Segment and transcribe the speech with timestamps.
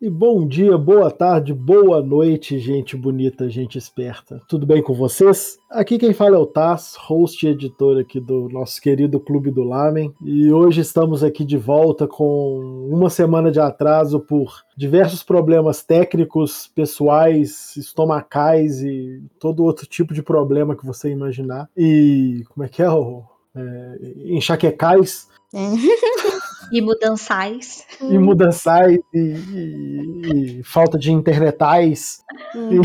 [0.00, 4.40] E bom dia, boa tarde, boa noite, gente bonita, gente esperta.
[4.46, 5.58] Tudo bem com vocês?
[5.68, 9.64] Aqui quem fala é o Taz, host e editor aqui do nosso querido Clube do
[9.64, 10.14] Lamen.
[10.24, 16.68] E hoje estamos aqui de volta com uma semana de atraso por diversos problemas técnicos,
[16.68, 21.68] pessoais, estomacais e todo outro tipo de problema que você imaginar.
[21.76, 22.88] E como é que é?
[22.88, 25.26] O, é enxaquecais.
[26.72, 27.86] E mudançais.
[28.00, 32.24] E mudançais, e, e, e falta de internetais.
[32.54, 32.82] Hum.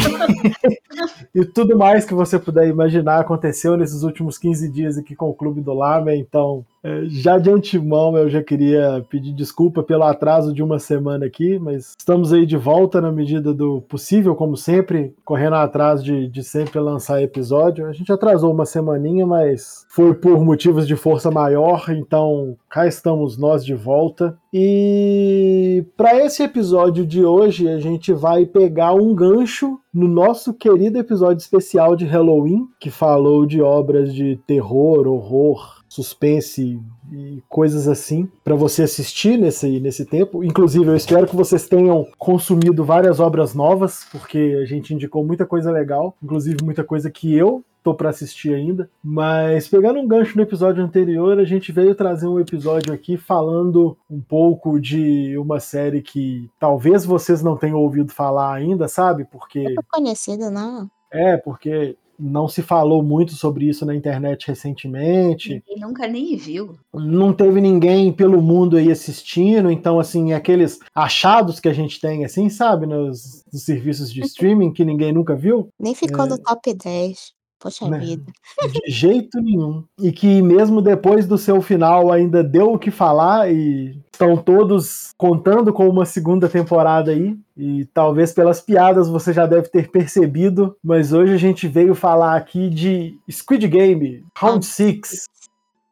[1.34, 5.30] E, e, tudo mais que você puder imaginar aconteceu nesses últimos 15 dias aqui com
[5.30, 6.16] o Clube do Lama.
[6.16, 6.66] Então,
[7.08, 11.94] já de antemão, eu já queria pedir desculpa pelo atraso de uma semana aqui, mas
[11.98, 16.80] estamos aí de volta na medida do possível, como sempre, correndo atrás de, de sempre
[16.80, 17.88] lançar episódio.
[17.88, 23.38] A gente atrasou uma semaninha, mas foi por motivos de força maior, então cá estamos
[23.38, 24.38] nós de volta.
[24.54, 30.98] E para esse episódio de hoje, a gente vai pegar um gancho no nosso querido
[30.98, 38.27] episódio especial de Halloween, que falou de obras de terror, horror, suspense e coisas assim
[38.44, 40.44] para você assistir nesse, nesse tempo.
[40.44, 45.46] Inclusive, eu espero que vocês tenham consumido várias obras novas, porque a gente indicou muita
[45.46, 48.90] coisa legal, inclusive muita coisa que eu tô para assistir ainda.
[49.04, 53.96] Mas pegando um gancho no episódio anterior, a gente veio trazer um episódio aqui falando
[54.10, 59.26] um pouco de uma série que talvez vocês não tenham ouvido falar ainda, sabe?
[59.26, 59.60] Porque.
[59.60, 60.90] É conhecida, não?
[61.12, 65.62] É, porque não se falou muito sobre isso na internet recentemente.
[65.68, 66.78] Ninguém nunca nem viu.
[66.94, 72.24] Não teve ninguém pelo mundo aí assistindo, então, assim, aqueles achados que a gente tem,
[72.24, 75.68] assim, sabe, nos, nos serviços de streaming que ninguém nunca viu.
[75.79, 76.29] Nem ficou é...
[76.29, 77.34] no top 10.
[77.64, 77.97] Poxa né?
[77.97, 78.25] vida.
[78.74, 79.85] De jeito nenhum.
[80.01, 85.12] E que mesmo depois do seu final ainda deu o que falar e estão todos
[85.18, 87.38] contando com uma segunda temporada aí.
[87.56, 92.35] E talvez pelas piadas você já deve ter percebido, mas hoje a gente veio falar
[92.35, 95.25] aqui de Squid Game, Round 6,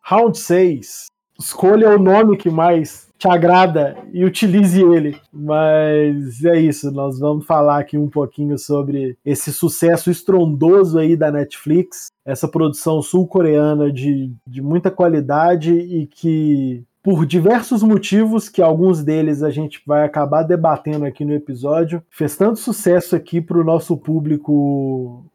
[0.04, 1.06] Round 6.
[1.40, 5.16] Escolha o nome que mais te agrada e utilize ele.
[5.32, 11.32] Mas é isso, nós vamos falar aqui um pouquinho sobre esse sucesso estrondoso aí da
[11.32, 19.04] Netflix, essa produção sul-coreana de, de muita qualidade e que por diversos motivos, que alguns
[19.04, 23.64] deles a gente vai acabar debatendo aqui no episódio, fez tanto sucesso aqui para o
[23.64, 25.26] nosso público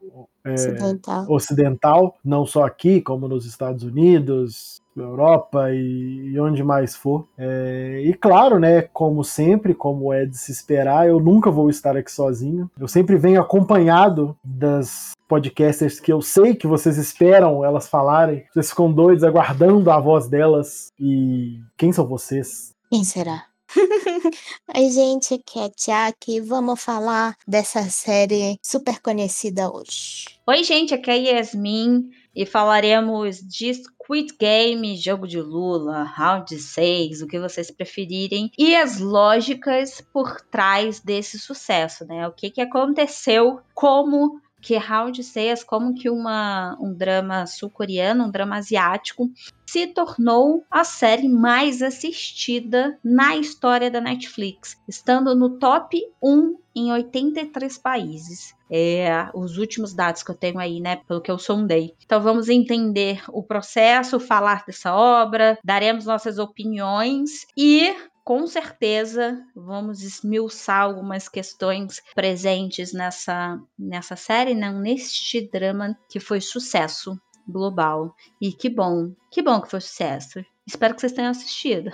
[0.44, 1.26] é, ocidental.
[1.28, 7.26] ocidental, não só aqui, como nos Estados Unidos, Europa e, e onde mais for.
[7.36, 11.96] É, e claro, né, como sempre, como é de se esperar, eu nunca vou estar
[11.96, 12.70] aqui sozinho.
[12.78, 18.44] Eu sempre venho acompanhado das podcasters que eu sei que vocês esperam elas falarem.
[18.52, 20.92] Vocês ficam doidos aguardando a voz delas.
[20.98, 22.74] E quem são vocês?
[22.90, 23.44] Quem será?
[24.76, 26.40] Oi, gente, aqui é a Tiaki.
[26.40, 30.26] Vamos falar dessa série super conhecida hoje.
[30.46, 36.54] Oi, gente, aqui é a Yasmin e falaremos de Squid Game, Jogo de Lula, Round
[36.54, 42.28] 6, o que vocês preferirem, e as lógicas por trás desse sucesso, né?
[42.28, 48.30] O que, que aconteceu, como que Round 6, como que uma, um drama sul-coreano, um
[48.32, 49.30] drama asiático,
[49.64, 56.92] se tornou a série mais assistida na história da Netflix, estando no top 1 em
[56.92, 58.56] 83 países.
[58.68, 61.94] É, os últimos dados que eu tenho aí, né, pelo que eu sondei.
[62.04, 67.94] Então vamos entender o processo, falar dessa obra, daremos nossas opiniões e
[68.26, 76.40] com certeza vamos esmiuçar algumas questões presentes nessa, nessa série, não neste drama que foi
[76.40, 77.16] sucesso
[77.48, 78.16] global.
[78.40, 80.44] E que bom, que bom que foi sucesso.
[80.66, 81.90] Espero que vocês tenham assistido.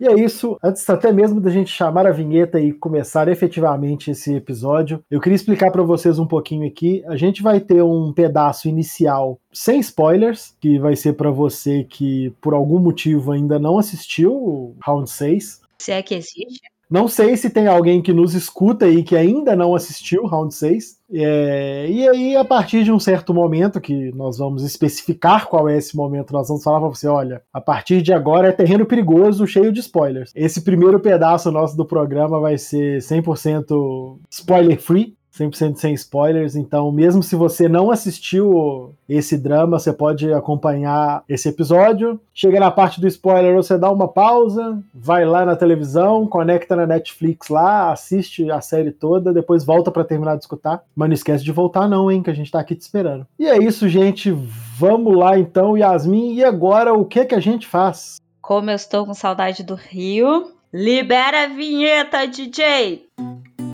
[0.00, 0.58] e é isso.
[0.62, 5.36] Antes até mesmo da gente chamar a vinheta e começar efetivamente esse episódio, eu queria
[5.36, 7.04] explicar para vocês um pouquinho aqui.
[7.06, 12.30] A gente vai ter um pedaço inicial sem spoilers, que vai ser para você que
[12.40, 15.60] por algum motivo ainda não assistiu o Round 6.
[15.78, 16.60] Se é que existe.
[16.90, 20.98] Não sei se tem alguém que nos escuta aí que ainda não assistiu Round 6.
[21.12, 25.76] É, e aí, a partir de um certo momento, que nós vamos especificar qual é
[25.76, 29.46] esse momento, nós vamos falar para você: olha, a partir de agora é terreno perigoso,
[29.46, 30.32] cheio de spoilers.
[30.34, 35.16] Esse primeiro pedaço nosso do programa vai ser 100% spoiler free.
[35.36, 41.48] 100% sem spoilers, então mesmo se você não assistiu esse drama, você pode acompanhar esse
[41.48, 42.20] episódio.
[42.34, 46.86] Chega na parte do spoiler, você dá uma pausa, vai lá na televisão, conecta na
[46.86, 50.82] Netflix lá, assiste a série toda, depois volta para terminar de escutar.
[50.94, 53.26] Mas não esquece de voltar não, hein, que a gente tá aqui te esperando.
[53.38, 54.30] E é isso, gente.
[54.76, 56.34] Vamos lá então, Yasmin.
[56.34, 58.16] E agora o que que a gente faz?
[58.40, 63.08] Como eu estou com saudade do Rio, Libera a vinheta, DJ!
[63.18, 63.69] E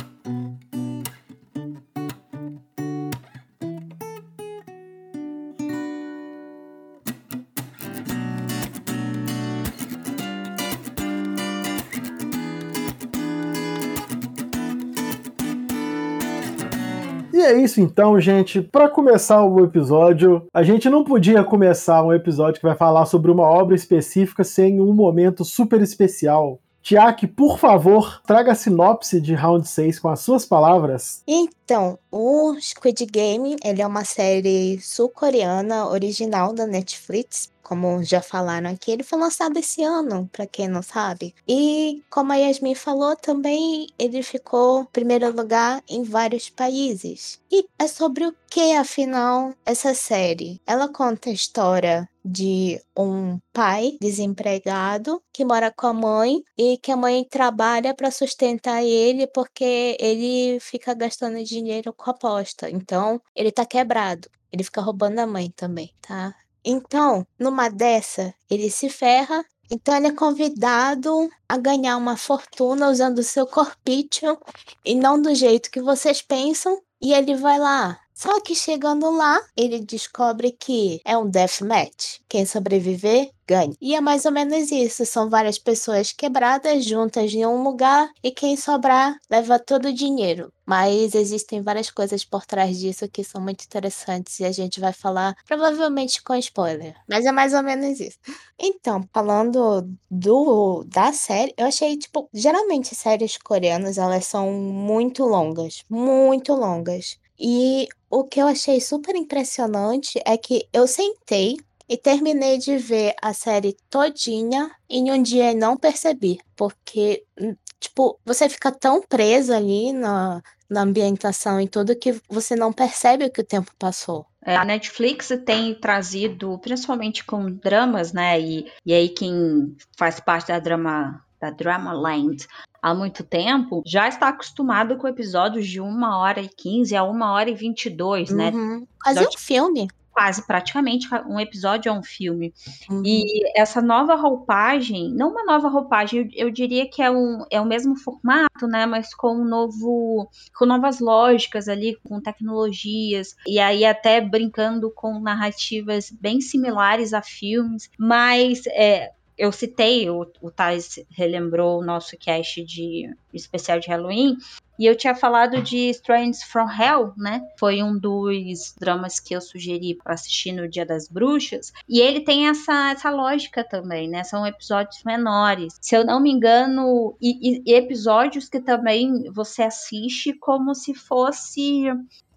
[17.56, 18.60] isso então, gente.
[18.60, 23.30] Para começar o episódio, a gente não podia começar um episódio que vai falar sobre
[23.30, 26.58] uma obra específica sem um momento super especial.
[26.86, 31.20] Tiak, por favor, traga a sinopse de Round 6 com as suas palavras.
[31.26, 38.70] Então, o Squid Game, ele é uma série sul-coreana original da Netflix como já falaram
[38.70, 41.34] aqui, ele foi lançado esse ano, para quem não sabe.
[41.48, 47.40] E como a Yasmin falou, também ele ficou em primeiro lugar em vários países.
[47.50, 50.60] E é sobre o que, afinal, essa série?
[50.64, 56.92] Ela conta a história de um pai desempregado que mora com a mãe e que
[56.92, 62.70] a mãe trabalha para sustentar ele porque ele fica gastando dinheiro com aposta.
[62.70, 64.28] Então, ele tá quebrado.
[64.52, 66.32] Ele fica roubando a mãe também, tá?
[66.68, 69.44] Então, numa dessa, ele se ferra.
[69.70, 74.36] Então, ele é convidado a ganhar uma fortuna usando o seu corpício
[74.84, 76.82] e não do jeito que vocês pensam.
[77.00, 82.20] E ele vai lá só que chegando lá, ele descobre que é um deathmatch.
[82.26, 83.74] Quem sobreviver, ganha.
[83.78, 85.04] E é mais ou menos isso.
[85.04, 90.50] São várias pessoas quebradas juntas em um lugar e quem sobrar leva todo o dinheiro.
[90.64, 94.94] Mas existem várias coisas por trás disso que são muito interessantes e a gente vai
[94.94, 96.96] falar provavelmente com spoiler.
[97.06, 98.18] Mas é mais ou menos isso.
[98.58, 105.84] Então, falando do da série, eu achei tipo, geralmente séries coreanas, elas são muito longas,
[105.88, 107.18] muito longas.
[107.38, 111.56] E o que eu achei super impressionante é que eu sentei
[111.88, 117.54] e terminei de ver a série todinha em um dia e não percebi, porque hum,
[117.78, 123.30] tipo, você fica tão preso ali na, na ambientação e tudo que você não percebe
[123.30, 124.26] que o tempo passou.
[124.44, 128.40] É, a Netflix tem trazido, principalmente com dramas, né?
[128.40, 132.46] E, e aí quem faz parte da drama da Drama Land
[132.86, 137.32] há muito tempo, já está acostumado com episódios de uma hora e 15 a uma
[137.32, 138.50] hora e 22, né?
[138.50, 138.80] uhum.
[138.80, 138.86] né?
[139.02, 139.88] Quase um filme.
[140.12, 142.54] Quase, praticamente, um episódio é um filme.
[142.88, 143.02] Uhum.
[143.04, 147.60] E essa nova roupagem, não uma nova roupagem, eu, eu, diria que é, um, é
[147.60, 148.86] o mesmo formato, né?
[148.86, 150.30] Mas com um novo.
[150.56, 157.20] com novas lógicas ali, com tecnologias, e aí até brincando com narrativas bem similares a
[157.20, 163.88] filmes, mas é, eu citei, o, o Thais relembrou o nosso cast de especial de
[163.88, 164.36] Halloween,
[164.78, 167.42] e eu tinha falado de Strange from Hell, né?
[167.58, 171.72] Foi um dos dramas que eu sugeri para assistir no Dia das Bruxas.
[171.88, 174.22] E ele tem essa, essa lógica também, né?
[174.22, 175.74] São episódios menores.
[175.80, 181.84] Se eu não me engano, e, e episódios que também você assiste como se fosse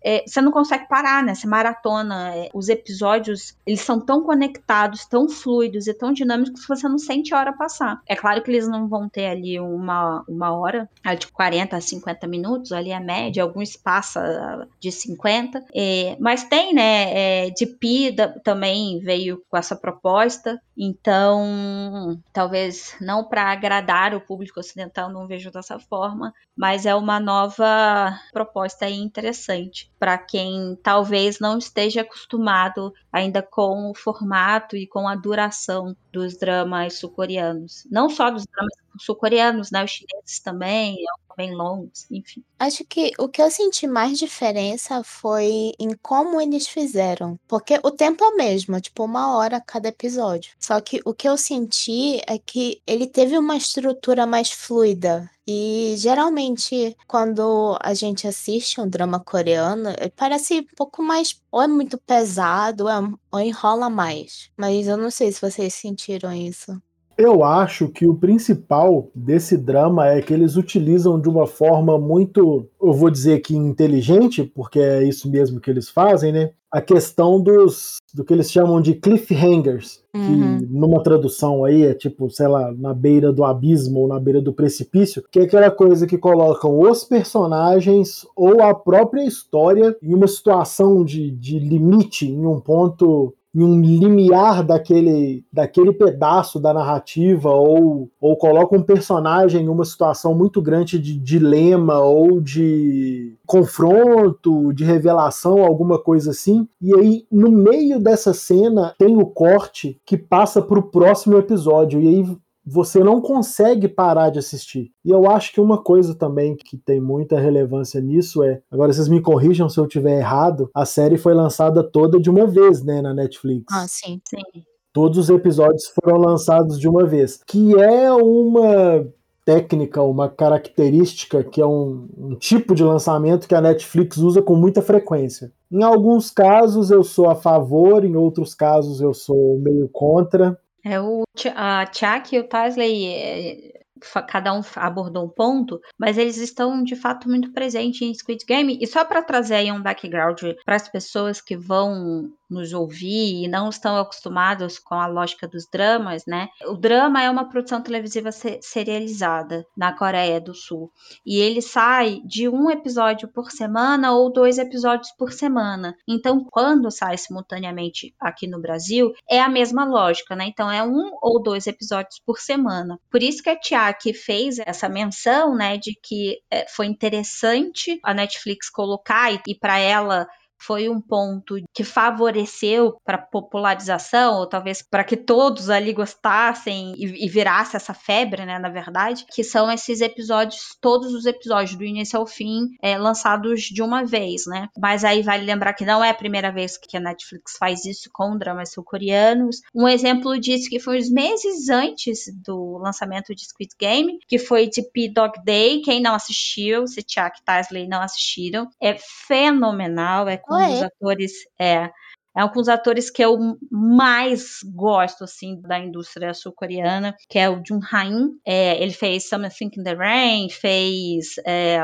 [0.04, 1.34] é, você não consegue parar, né?
[1.46, 2.36] Maratona.
[2.36, 6.98] É, os episódios, eles são tão conectados, tão fluidos e tão dinâmicos que você não
[6.98, 8.01] sente a hora passar.
[8.07, 12.27] É claro que eles não vão ter ali uma, uma hora, de 40 a 50
[12.27, 15.65] minutos, ali a média, alguns passa de 50.
[15.74, 17.46] É, mas tem, né?
[17.48, 20.60] É, DP também veio com essa proposta.
[20.77, 27.20] Então, talvez não para agradar o público ocidental, não vejo dessa forma, mas é uma
[27.20, 35.08] nova proposta interessante para quem talvez não esteja acostumado ainda com o formato e com
[35.08, 37.86] a duração dos dramas sul-coreanos.
[37.91, 39.84] Não só dos dramas sul-coreanos, né?
[39.84, 40.98] Os chineses também,
[41.39, 42.43] bem longos, enfim.
[42.60, 47.39] Acho que o que eu senti mais diferença foi em como eles fizeram.
[47.48, 50.51] Porque o tempo é o mesmo, tipo uma hora cada episódio.
[50.60, 55.29] Só que o que eu senti é que ele teve uma estrutura mais fluida.
[55.48, 61.41] E geralmente, quando a gente assiste um drama coreano, parece um pouco mais.
[61.50, 63.00] Ou é muito pesado, ou, é,
[63.31, 64.51] ou enrola mais.
[64.58, 66.79] Mas eu não sei se vocês sentiram isso.
[67.20, 72.66] Eu acho que o principal desse drama é que eles utilizam de uma forma muito,
[72.82, 76.52] eu vou dizer que inteligente, porque é isso mesmo que eles fazem, né?
[76.72, 80.60] A questão dos do que eles chamam de cliffhangers, uhum.
[80.60, 84.42] que numa tradução aí é tipo, sei lá, na beira do abismo ou na beira
[84.42, 90.14] do precipício, que é aquela coisa que colocam os personagens ou a própria história em
[90.14, 96.74] uma situação de, de limite, em um ponto em um limiar daquele, daquele pedaço da
[96.74, 103.36] narrativa ou, ou coloca um personagem em uma situação muito grande de dilema ou de
[103.46, 106.68] confronto, de revelação, alguma coisa assim.
[106.79, 112.00] E aí, no meio dessa cena, tem o corte que passa para o próximo episódio.
[112.01, 112.38] E aí
[112.70, 114.92] você não consegue parar de assistir.
[115.04, 119.08] E eu acho que uma coisa também que tem muita relevância nisso é, agora vocês
[119.08, 123.02] me corrijam se eu tiver errado, a série foi lançada toda de uma vez, né,
[123.02, 123.74] na Netflix.
[123.74, 124.22] Ah, sim.
[124.30, 124.64] Sim.
[124.94, 129.06] Todos os episódios foram lançados de uma vez, que é uma
[129.46, 134.56] técnica, uma característica que é um, um, tipo de lançamento que a Netflix usa com
[134.56, 135.52] muita frequência.
[135.72, 140.56] Em alguns casos eu sou a favor, em outros casos eu sou meio contra.
[140.83, 141.24] É o
[141.55, 143.78] a Chuck e o Tasley é,
[144.27, 148.77] cada um abordou um ponto, mas eles estão de fato muito presentes em Squid Game.
[148.82, 153.48] E só para trazer aí um background para as pessoas que vão nos ouvir e
[153.48, 156.50] não estão acostumados com a lógica dos dramas, né?
[156.65, 160.91] O drama é uma produção televisiva serializada na Coreia do Sul
[161.25, 165.96] e ele sai de um episódio por semana ou dois episódios por semana.
[166.08, 170.46] Então, quando sai simultaneamente aqui no Brasil, é a mesma lógica, né?
[170.48, 173.00] Então, é um ou dois episódios por semana.
[173.12, 173.50] Por isso que
[173.93, 179.55] Tiaki fez essa menção, né, de que é, foi interessante a Netflix colocar e, e
[179.58, 180.27] para ela
[180.60, 187.25] foi um ponto que favoreceu para popularização, ou talvez para que todos ali gostassem e,
[187.25, 191.84] e, virasse essa febre, né, na verdade, que são esses episódios, todos os episódios do
[191.84, 194.68] início ao fim, é, lançados de uma vez, né?
[194.78, 198.10] Mas aí vale lembrar que não é a primeira vez que a Netflix faz isso
[198.12, 199.62] com dramas sul-coreanos.
[199.74, 204.68] Um exemplo disso que foi uns meses antes do lançamento de Squid Game, que foi
[204.68, 205.82] de P-Dog Day.
[205.82, 208.96] Quem não assistiu, se Chuck e Tasley não assistiram, é
[209.28, 210.84] fenomenal, é com ah, é?
[210.84, 211.32] atores.
[211.60, 211.89] É,
[212.38, 213.38] é um dos atores que eu
[213.72, 218.39] mais gosto, assim, da indústria sul-coreana, que é o Jung Ha-in.
[218.46, 221.79] É, ele fez Something in the Rain, fez é,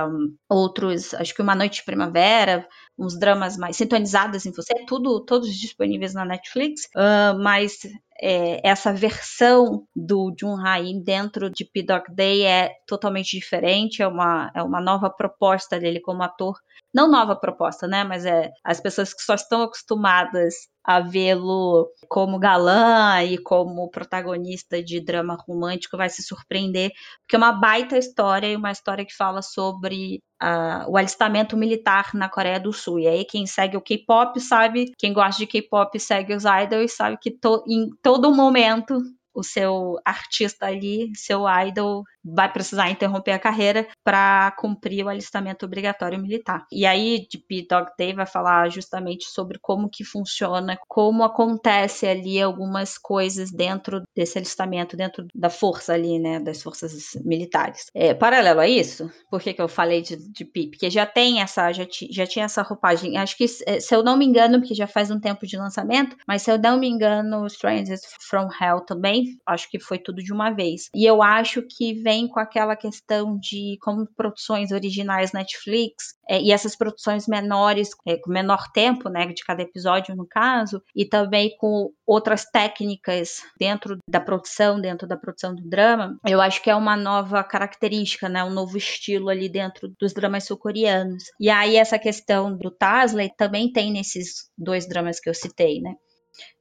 [0.49, 5.53] outros, acho que Uma Noite de Primavera, uns dramas mais sintonizados em você, tudo, todos
[5.53, 7.79] disponíveis na Netflix, uh, mas
[8.21, 14.51] é, essa versão do Jun Ha-in dentro de P-Dog Day é totalmente diferente, é uma,
[14.55, 16.55] é uma nova proposta dele como ator
[16.95, 18.05] não nova proposta, né?
[18.05, 24.83] Mas é as pessoas que só estão acostumadas a vê-lo como galã e como protagonista
[24.83, 29.15] de drama romântico vai se surpreender, porque é uma baita história e uma história que
[29.15, 32.99] fala sobre uh, o alistamento militar na Coreia do Sul.
[32.99, 37.17] E aí quem segue o K-pop sabe, quem gosta de K-pop segue os idols sabe
[37.19, 39.01] que to, em todo momento
[39.33, 45.65] o seu artista ali, seu idol, vai precisar interromper a carreira para cumprir o alistamento
[45.65, 46.67] obrigatório militar.
[46.71, 52.39] E aí, de Dog Day vai falar justamente sobre como que funciona, como acontece ali
[52.39, 57.87] algumas coisas dentro desse alistamento, dentro da força ali, né, das forças militares.
[57.95, 60.67] É, paralelo a isso, por que, que eu falei de, de Pi?
[60.67, 64.25] Porque já tem essa, já, já tinha essa roupagem, acho que, se eu não me
[64.25, 68.01] engano, porque já faz um tempo de lançamento, mas se eu não me engano, Strangers
[68.29, 70.89] from Hell também, acho que foi tudo de uma vez.
[70.93, 76.51] E eu acho que vem com aquela questão de como produções originais Netflix é, e
[76.51, 81.55] essas produções menores, é, com menor tempo, né, de cada episódio no caso, e também
[81.57, 86.75] com outras técnicas dentro da produção, dentro da produção do drama, eu acho que é
[86.75, 91.23] uma nova característica, né, um novo estilo ali dentro dos dramas sul-coreanos.
[91.39, 95.93] E aí essa questão do Tasley também tem nesses dois dramas que eu citei, né?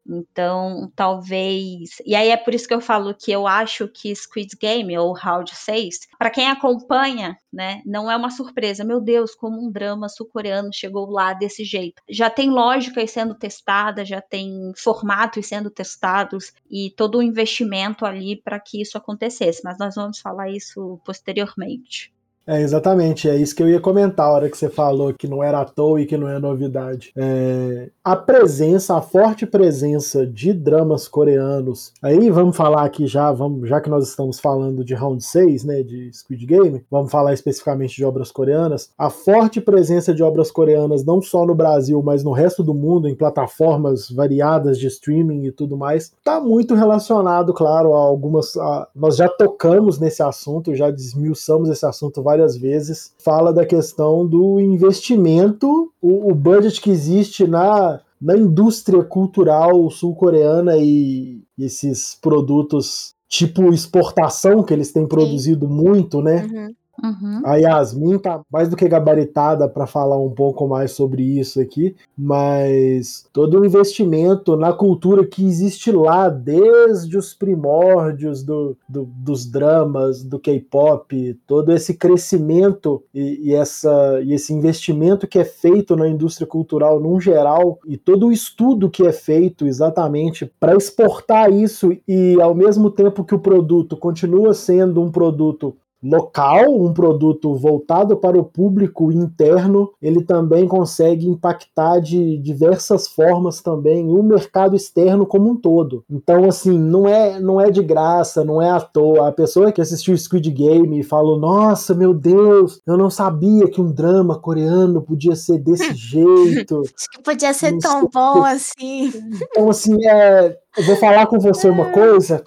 [0.07, 1.97] Então, talvez.
[2.05, 5.15] E aí é por isso que eu falo que eu acho que Squid Game ou
[5.15, 8.85] Round 6, para quem acompanha, né, não é uma surpresa.
[8.85, 12.03] Meu Deus, como um drama sul-coreano chegou lá desse jeito.
[12.09, 18.37] Já tem lógicas sendo testadas, já tem formatos sendo testados e todo o investimento ali
[18.43, 19.63] para que isso acontecesse.
[19.65, 22.14] Mas nós vamos falar isso posteriormente.
[22.47, 25.43] É, exatamente, é isso que eu ia comentar a hora que você falou que não
[25.43, 27.11] era à toa e que não é novidade.
[27.17, 31.93] É, a presença, a forte presença de dramas coreanos.
[32.03, 35.83] Aí vamos falar aqui já, vamos, já que nós estamos falando de Round 6, né,
[35.83, 38.91] de Squid Game, vamos falar especificamente de obras coreanas.
[38.99, 43.09] A forte presença de obras coreanas não só no Brasil, mas no resto do mundo,
[43.09, 48.55] em plataformas variadas de streaming e tudo mais, está muito relacionado, claro, a algumas.
[48.57, 53.65] A, nós já tocamos nesse assunto, já desmiuçamos esse assunto várias várias vezes, fala da
[53.65, 62.19] questão do investimento, o, o budget que existe na, na indústria cultural sul-coreana e esses
[62.21, 65.73] produtos tipo exportação que eles têm produzido Sim.
[65.73, 66.45] muito, né?
[66.45, 66.75] Uhum.
[67.05, 67.43] Uhum.
[67.45, 71.95] A Yasmin tá mais do que gabaritada para falar um pouco mais sobre isso aqui,
[72.17, 79.45] mas todo o investimento na cultura que existe lá, desde os primórdios do, do, dos
[79.45, 85.95] dramas, do K-pop, todo esse crescimento e, e, essa, e esse investimento que é feito
[85.95, 91.53] na indústria cultural num geral, e todo o estudo que é feito exatamente para exportar
[91.53, 97.55] isso e ao mesmo tempo que o produto continua sendo um produto local, um produto
[97.55, 104.77] voltado para o público interno, ele também consegue impactar de diversas formas também o mercado
[104.77, 106.05] externo como um todo.
[106.11, 109.29] Então, assim, não é, não é de graça, não é à toa.
[109.29, 113.81] A pessoa que assistiu Squid Game e falou: Nossa, meu Deus, eu não sabia que
[113.81, 116.83] um drama coreano podia ser desse jeito.
[117.25, 118.09] Podia ser não tão sei.
[118.13, 119.13] bom assim.
[119.51, 122.43] Então, assim, é, eu vou falar com você uma coisa.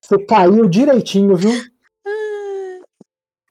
[0.00, 1.52] Você caiu direitinho, viu?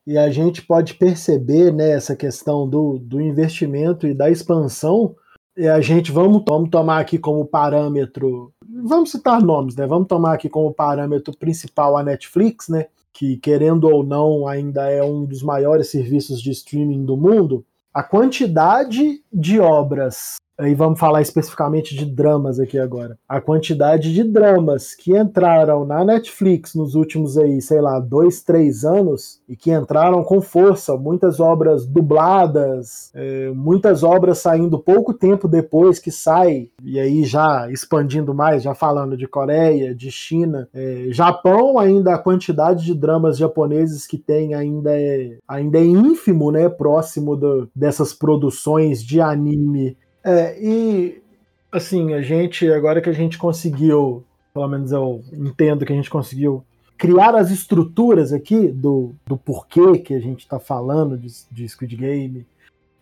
[0.05, 5.15] E a gente pode perceber né, essa questão do, do investimento e da expansão.
[5.57, 8.53] E a gente vamos, vamos tomar aqui como parâmetro.
[8.83, 9.87] Vamos citar nomes, né?
[9.87, 12.87] Vamos tomar aqui como parâmetro principal a Netflix, né?
[13.11, 17.65] Que, querendo ou não, ainda é um dos maiores serviços de streaming do mundo.
[17.93, 23.17] A quantidade de obras Aí vamos falar especificamente de dramas aqui agora.
[23.27, 28.85] A quantidade de dramas que entraram na Netflix nos últimos aí, sei lá, dois, três
[28.85, 35.47] anos e que entraram com força, muitas obras dubladas, é, muitas obras saindo pouco tempo
[35.47, 41.07] depois que sai, e aí já expandindo mais, já falando de Coreia, de China, é,
[41.09, 46.69] Japão ainda a quantidade de dramas japoneses que tem ainda é, ainda é ínfimo, né,
[46.69, 51.21] próximo do, dessas produções de anime é, e
[51.71, 56.09] assim, a gente, agora que a gente conseguiu, pelo menos eu entendo que a gente
[56.09, 56.63] conseguiu
[56.97, 61.95] criar as estruturas aqui do, do porquê que a gente está falando de, de Squid
[61.95, 62.47] Game,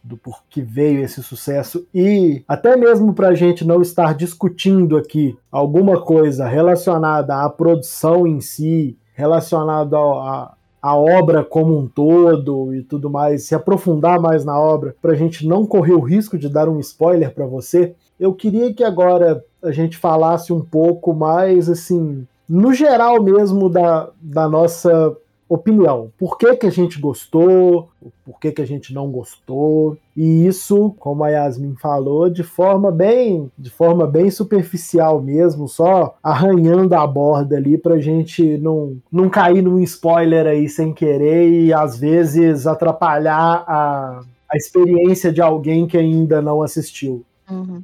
[0.03, 5.37] do porquê veio esse sucesso e até mesmo para a gente não estar discutindo aqui
[5.49, 10.53] alguma coisa relacionada à produção em si, relacionada a,
[10.83, 15.15] a obra como um todo e tudo mais, se aprofundar mais na obra, para a
[15.15, 19.41] gente não correr o risco de dar um spoiler para você, eu queria que agora
[19.63, 25.15] a gente falasse um pouco mais, assim, no geral mesmo da, da nossa
[25.47, 26.11] opinião.
[26.17, 27.89] Por que, que a gente gostou,
[28.25, 29.97] por que, que a gente não gostou.
[30.15, 36.15] E isso, como a Yasmin falou, de forma bem, de forma bem superficial mesmo, só
[36.23, 41.73] arranhando a borda ali pra gente não, não cair num spoiler aí sem querer e
[41.73, 47.23] às vezes atrapalhar a, a experiência de alguém que ainda não assistiu.
[47.49, 47.83] Uhum.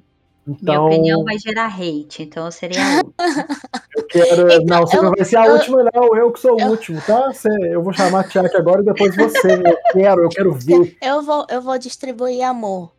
[0.49, 3.01] Então, Minha opinião vai gerar hate, então eu seria a
[3.95, 4.51] Eu quero.
[4.51, 6.15] Então, não, você eu, não vai ser a eu, última, não.
[6.15, 7.31] Eu que sou o último, tá?
[7.31, 9.53] Você, eu vou chamar a Tiago agora e depois você.
[9.53, 10.97] Eu quero, eu quero ver.
[11.01, 12.91] Eu vou, eu vou distribuir amor.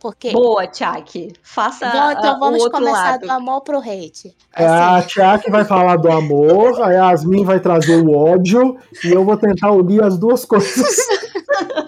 [0.00, 0.30] Porque...
[0.32, 1.04] Boa, Tiago.
[1.42, 3.26] Faça então, então vamos o começar lado.
[3.26, 4.36] do amor pro hate.
[4.54, 5.08] É, a assim.
[5.08, 9.70] Tiago vai falar do amor, a Yasmin vai trazer o ódio e eu vou tentar
[9.70, 10.96] unir as duas coisas.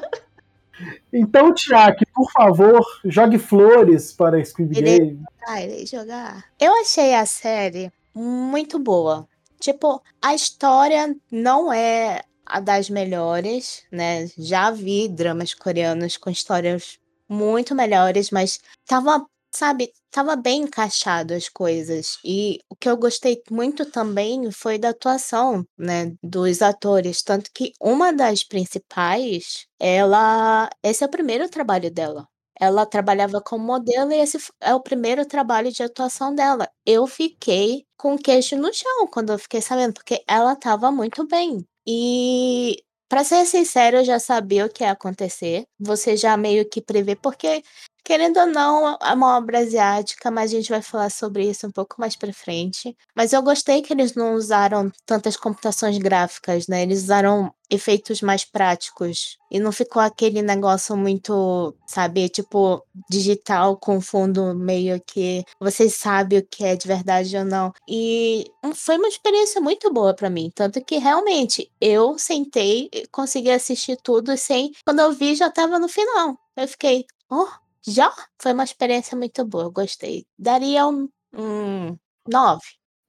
[1.13, 5.23] Então, Tiago, por favor, jogue flores para Squid Game.
[5.47, 6.45] Ah, irei jogar.
[6.61, 9.27] Eu achei a série muito boa.
[9.61, 14.29] Tipo, a história não é a das melhores, né?
[14.39, 21.49] Já vi dramas coreanos com histórias muito melhores, mas tava sabe, tava bem encaixado as
[21.49, 22.19] coisas.
[22.25, 27.73] E o que eu gostei muito também foi da atuação, né, dos atores, tanto que
[27.81, 32.27] uma das principais, ela, esse é o primeiro trabalho dela.
[32.61, 36.69] Ela trabalhava como modelo e esse é o primeiro trabalho de atuação dela.
[36.85, 41.27] Eu fiquei com o queixo no chão quando eu fiquei sabendo, porque ela estava muito
[41.27, 41.65] bem.
[41.87, 45.65] E para ser sincero, eu já sabia o que ia acontecer.
[45.79, 47.63] Você já meio que prevê, porque
[48.09, 51.71] Querendo ou não, é uma obra asiática, mas a gente vai falar sobre isso um
[51.71, 52.97] pouco mais pra frente.
[53.15, 56.81] Mas eu gostei que eles não usaram tantas computações gráficas, né?
[56.83, 59.37] Eles usaram efeitos mais práticos.
[59.51, 66.39] E não ficou aquele negócio muito, sabe, tipo, digital com fundo meio que você sabe
[66.39, 67.75] o que é de verdade ou não.
[67.87, 70.51] E foi uma experiência muito boa para mim.
[70.55, 74.73] Tanto que realmente eu sentei consegui assistir tudo sem.
[74.87, 76.39] Quando eu vi, já tava no final.
[76.57, 77.49] Eu fiquei, oh,
[77.87, 80.27] já foi uma experiência muito boa, eu gostei.
[80.39, 81.97] Daria um, um
[82.29, 82.61] 9.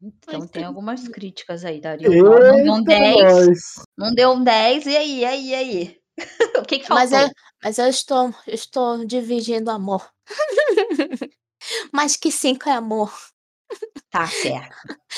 [0.02, 2.64] Então tem algumas críticas aí, daria um 9.
[2.64, 3.60] Não deu um 10.
[3.98, 6.02] Não deu um 10, e aí, e aí, e aí?
[6.58, 6.96] o que, que faltou?
[6.96, 7.30] Mas eu,
[7.64, 10.10] mas eu estou, eu estou dividindo amor.
[11.92, 13.14] mais que 5 é amor.
[14.10, 14.76] Tá certo.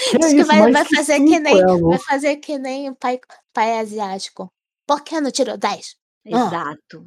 [0.09, 2.57] Que Acho é que vai, vai que fazer cinco que nem é vai fazer que
[2.57, 3.19] nem o pai,
[3.53, 4.51] pai asiático.
[4.85, 5.95] Por que não tirou 10?
[6.25, 7.05] Exato.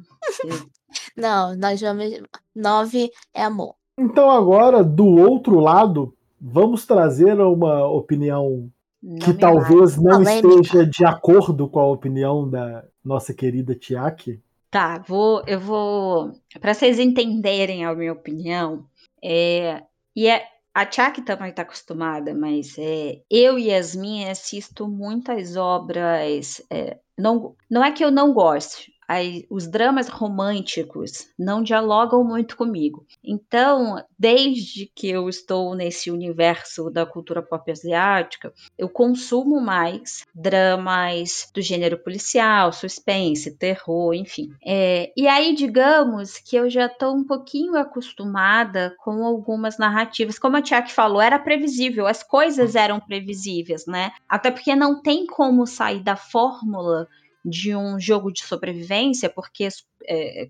[1.15, 2.21] Não, nós vamos.
[2.55, 3.75] 9 é amor.
[3.97, 8.69] Então agora, do outro lado, vamos trazer uma opinião
[9.01, 10.47] Não que talvez não Polêmica.
[10.47, 14.41] esteja de acordo com a opinião da nossa querida Tiaki.
[14.69, 16.31] Tá, vou, eu vou.
[16.59, 18.85] Para vocês entenderem a minha opinião,
[19.23, 19.81] é,
[20.13, 26.61] e é, a Tchak também está acostumada, mas é, eu e Yasmin assisto muitas obras.
[26.69, 32.55] é, não, não é que eu não goste, aí os dramas românticos não dialogam muito
[32.55, 33.05] comigo.
[33.23, 41.49] Então, desde que eu estou nesse universo da cultura pop asiática, eu consumo mais dramas
[41.53, 44.53] do gênero policial, suspense, terror, enfim.
[44.65, 50.39] É, e aí, digamos que eu já estou um pouquinho acostumada com algumas narrativas.
[50.39, 54.11] Como a Tiak falou, era previsível, as coisas eram previsíveis, né?
[54.27, 57.07] Até porque não tem como sair da fórmula
[57.45, 59.67] de um jogo de sobrevivência, porque
[60.07, 60.49] é,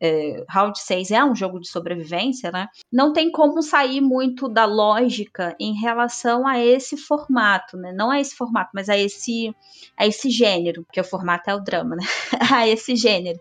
[0.00, 2.68] é, Round 6 é um jogo de sobrevivência, né?
[2.92, 7.92] Não tem como sair muito da lógica em relação a esse formato, né?
[7.92, 9.54] Não a esse formato, mas a esse,
[9.96, 12.04] a esse gênero, porque o formato é o drama, né?
[12.52, 13.40] a esse gênero.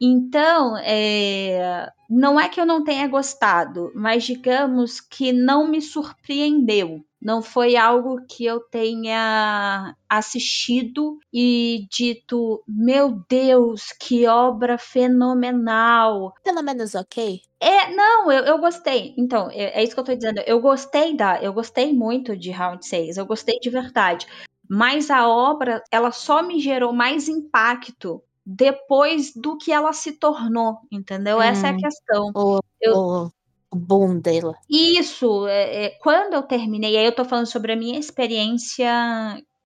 [0.00, 7.02] Então, é, não é que eu não tenha gostado, mas digamos que não me surpreendeu.
[7.26, 16.32] Não foi algo que eu tenha assistido e dito, meu Deus, que obra fenomenal.
[16.44, 17.40] Pelo menos ok.
[17.58, 19.12] É, não, eu, eu gostei.
[19.18, 20.38] Então, é, é isso que eu tô dizendo.
[20.46, 23.16] Eu gostei da, eu gostei muito de Round 6.
[23.16, 24.24] Eu gostei de verdade.
[24.70, 30.78] Mas a obra, ela só me gerou mais impacto depois do que ela se tornou,
[30.92, 31.40] entendeu?
[31.40, 31.76] Essa é a Hum.
[31.78, 32.30] questão.
[32.36, 33.30] O, Eu- o, o
[33.76, 34.54] boom dela.
[34.68, 38.90] Isso, é, é, quando eu terminei, aí eu tô falando sobre a minha experiência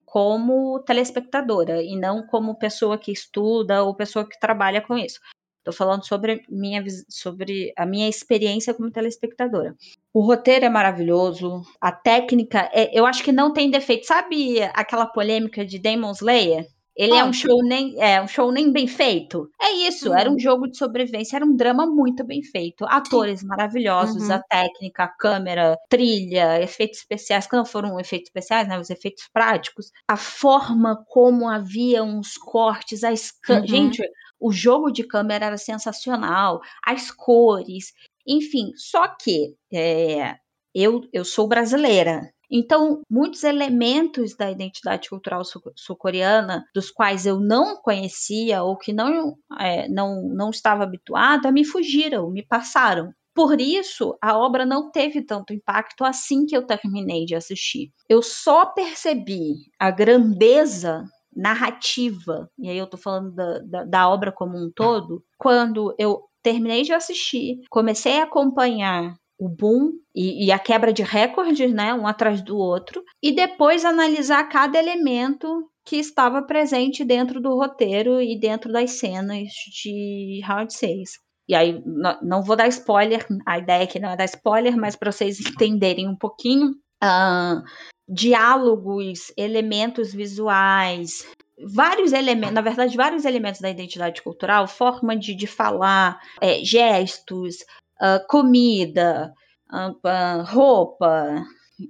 [0.04, 5.20] como telespectadora e não como pessoa que estuda ou pessoa que trabalha com isso.
[5.62, 9.76] Tô falando sobre, minha, sobre a minha experiência como telespectadora.
[10.12, 14.06] O roteiro é maravilhoso, a técnica, é- eu acho que não tem defeito.
[14.06, 16.66] Sabe aquela polêmica de Demon Slayer?
[16.96, 17.32] Ele é um Ah.
[17.32, 19.48] show nem é um show nem bem feito.
[19.60, 22.84] É isso, era um jogo de sobrevivência, era um drama muito bem feito.
[22.88, 24.34] Atores maravilhosos, Uhum.
[24.34, 29.24] a técnica, a câmera, trilha, efeitos especiais, que não foram efeitos especiais, né, os efeitos
[29.32, 29.90] práticos.
[30.08, 33.10] A forma como havia uns cortes, a.
[33.10, 33.66] Uhum.
[33.66, 34.02] gente,
[34.40, 37.92] o jogo de câmera era sensacional, as cores,
[38.26, 38.72] enfim.
[38.76, 40.36] Só que é,
[40.74, 42.30] eu, eu sou brasileira.
[42.50, 48.92] Então, muitos elementos da identidade cultural sul- sul-coreana, dos quais eu não conhecia ou que
[48.92, 53.12] não, é, não, não estava habituada, me fugiram, me passaram.
[53.34, 57.92] Por isso, a obra não teve tanto impacto assim que eu terminei de assistir.
[58.08, 64.32] Eu só percebi a grandeza narrativa, e aí eu tô falando da, da, da obra
[64.32, 70.52] como um todo, quando eu terminei de assistir, comecei a acompanhar o boom e, e
[70.52, 75.96] a quebra de recordes, né, um atrás do outro, e depois analisar cada elemento que
[75.96, 79.48] estava presente dentro do roteiro e dentro das cenas
[79.82, 81.12] de Round 6.
[81.48, 81.82] E aí,
[82.22, 86.06] não vou dar spoiler, a ideia aqui não é dar spoiler, mas para vocês entenderem
[86.06, 87.62] um pouquinho, ah,
[88.06, 91.26] diálogos, elementos visuais,
[91.58, 97.64] vários elementos, na verdade, vários elementos da identidade cultural, forma de, de falar, é, gestos,
[98.00, 99.32] ah, comida,
[99.68, 101.44] ah, roupa,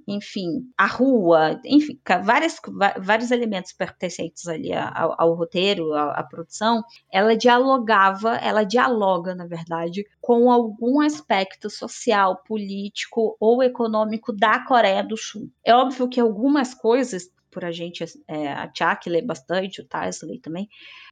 [0.07, 2.57] enfim, a rua, enfim, várias,
[2.99, 9.45] vários elementos pertencentes ali ao, ao roteiro, à, à produção, ela dialogava, ela dialoga, na
[9.45, 15.49] verdade, com algum aspecto social, político ou econômico da Coreia do Sul.
[15.63, 20.21] É óbvio que algumas coisas, por a gente, é, a Tchak lê bastante, o Tais
[20.21, 20.69] lê também,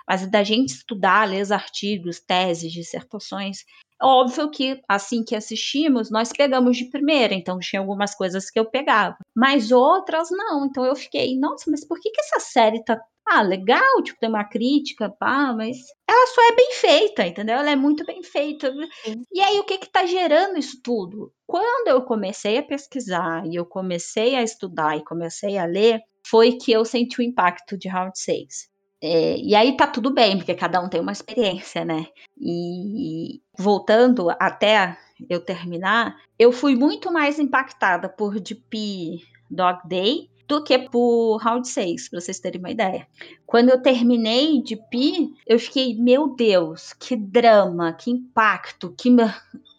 [0.08, 3.65] mas da gente estudar, ler os artigos, teses, dissertações,
[4.02, 8.63] Óbvio que assim que assistimos, nós pegamos de primeira, então tinha algumas coisas que eu
[8.63, 10.65] pegava, mas outras não.
[10.65, 12.99] Então eu fiquei, nossa, mas por que, que essa série tá.
[13.32, 15.78] Ah, legal, tipo, tem uma crítica, pá, mas
[16.10, 17.58] ela só é bem feita, entendeu?
[17.58, 18.73] Ela é muito bem feita.
[19.06, 19.23] Sim.
[19.32, 21.32] E aí, o que que tá gerando isso tudo?
[21.45, 26.53] Quando eu comecei a pesquisar e eu comecei a estudar e comecei a ler, foi
[26.53, 28.69] que eu senti o impacto de Round 6.
[29.01, 32.05] É, e aí tá tudo bem, porque cada um tem uma experiência, né?
[32.37, 34.97] E voltando até
[35.29, 41.67] eu terminar, eu fui muito mais impactada por DP Dog Day do que por Round
[41.67, 43.07] 6, pra vocês terem uma ideia.
[43.45, 49.15] Quando eu terminei de Pi, eu fiquei, meu Deus, que drama, que impacto, que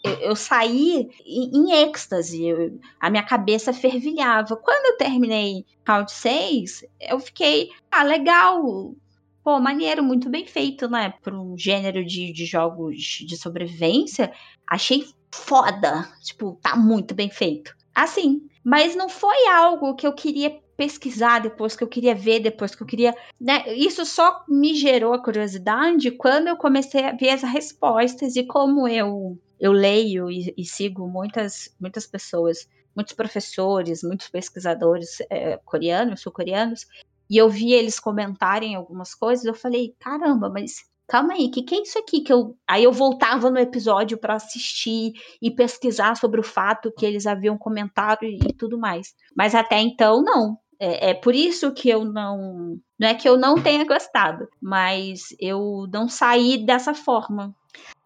[0.04, 4.54] eu, saí em, êxtase, eu, a minha cabeça fervilhava.
[4.56, 8.94] Quando eu terminei Round 6, eu fiquei, ah, legal,
[9.42, 11.12] pô, maneiro, muito bem feito, né?
[11.20, 14.32] Para um gênero de, de jogos de sobrevivência,
[14.68, 16.08] achei foda.
[16.22, 17.74] Tipo, tá muito bem feito.
[17.92, 22.74] Assim, mas não foi algo que eu queria pesquisar depois, que eu queria ver depois,
[22.74, 23.14] que eu queria.
[23.38, 23.74] Né?
[23.74, 28.88] Isso só me gerou a curiosidade quando eu comecei a ver as respostas e como
[28.88, 36.22] eu, eu leio e, e sigo muitas, muitas pessoas, muitos professores, muitos pesquisadores é, coreanos,
[36.22, 36.86] sul-coreanos,
[37.28, 41.62] e eu vi eles comentarem algumas coisas, eu falei, caramba, mas calma aí, o que,
[41.62, 42.56] que é isso aqui que eu.
[42.66, 47.58] Aí eu voltava no episódio para assistir e pesquisar sobre o fato que eles haviam
[47.58, 49.12] comentado e, e tudo mais.
[49.36, 50.56] Mas até então, não.
[50.78, 52.78] É, é, por isso que eu não.
[52.96, 57.52] Não é que eu não tenha gostado, mas eu não saí dessa forma.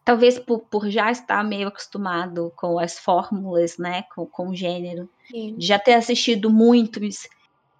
[0.03, 4.03] Talvez por, por já estar meio acostumado com as fórmulas, né?
[4.15, 5.07] Com, com o gênero.
[5.29, 5.55] Sim.
[5.59, 7.27] Já ter assistido muitos.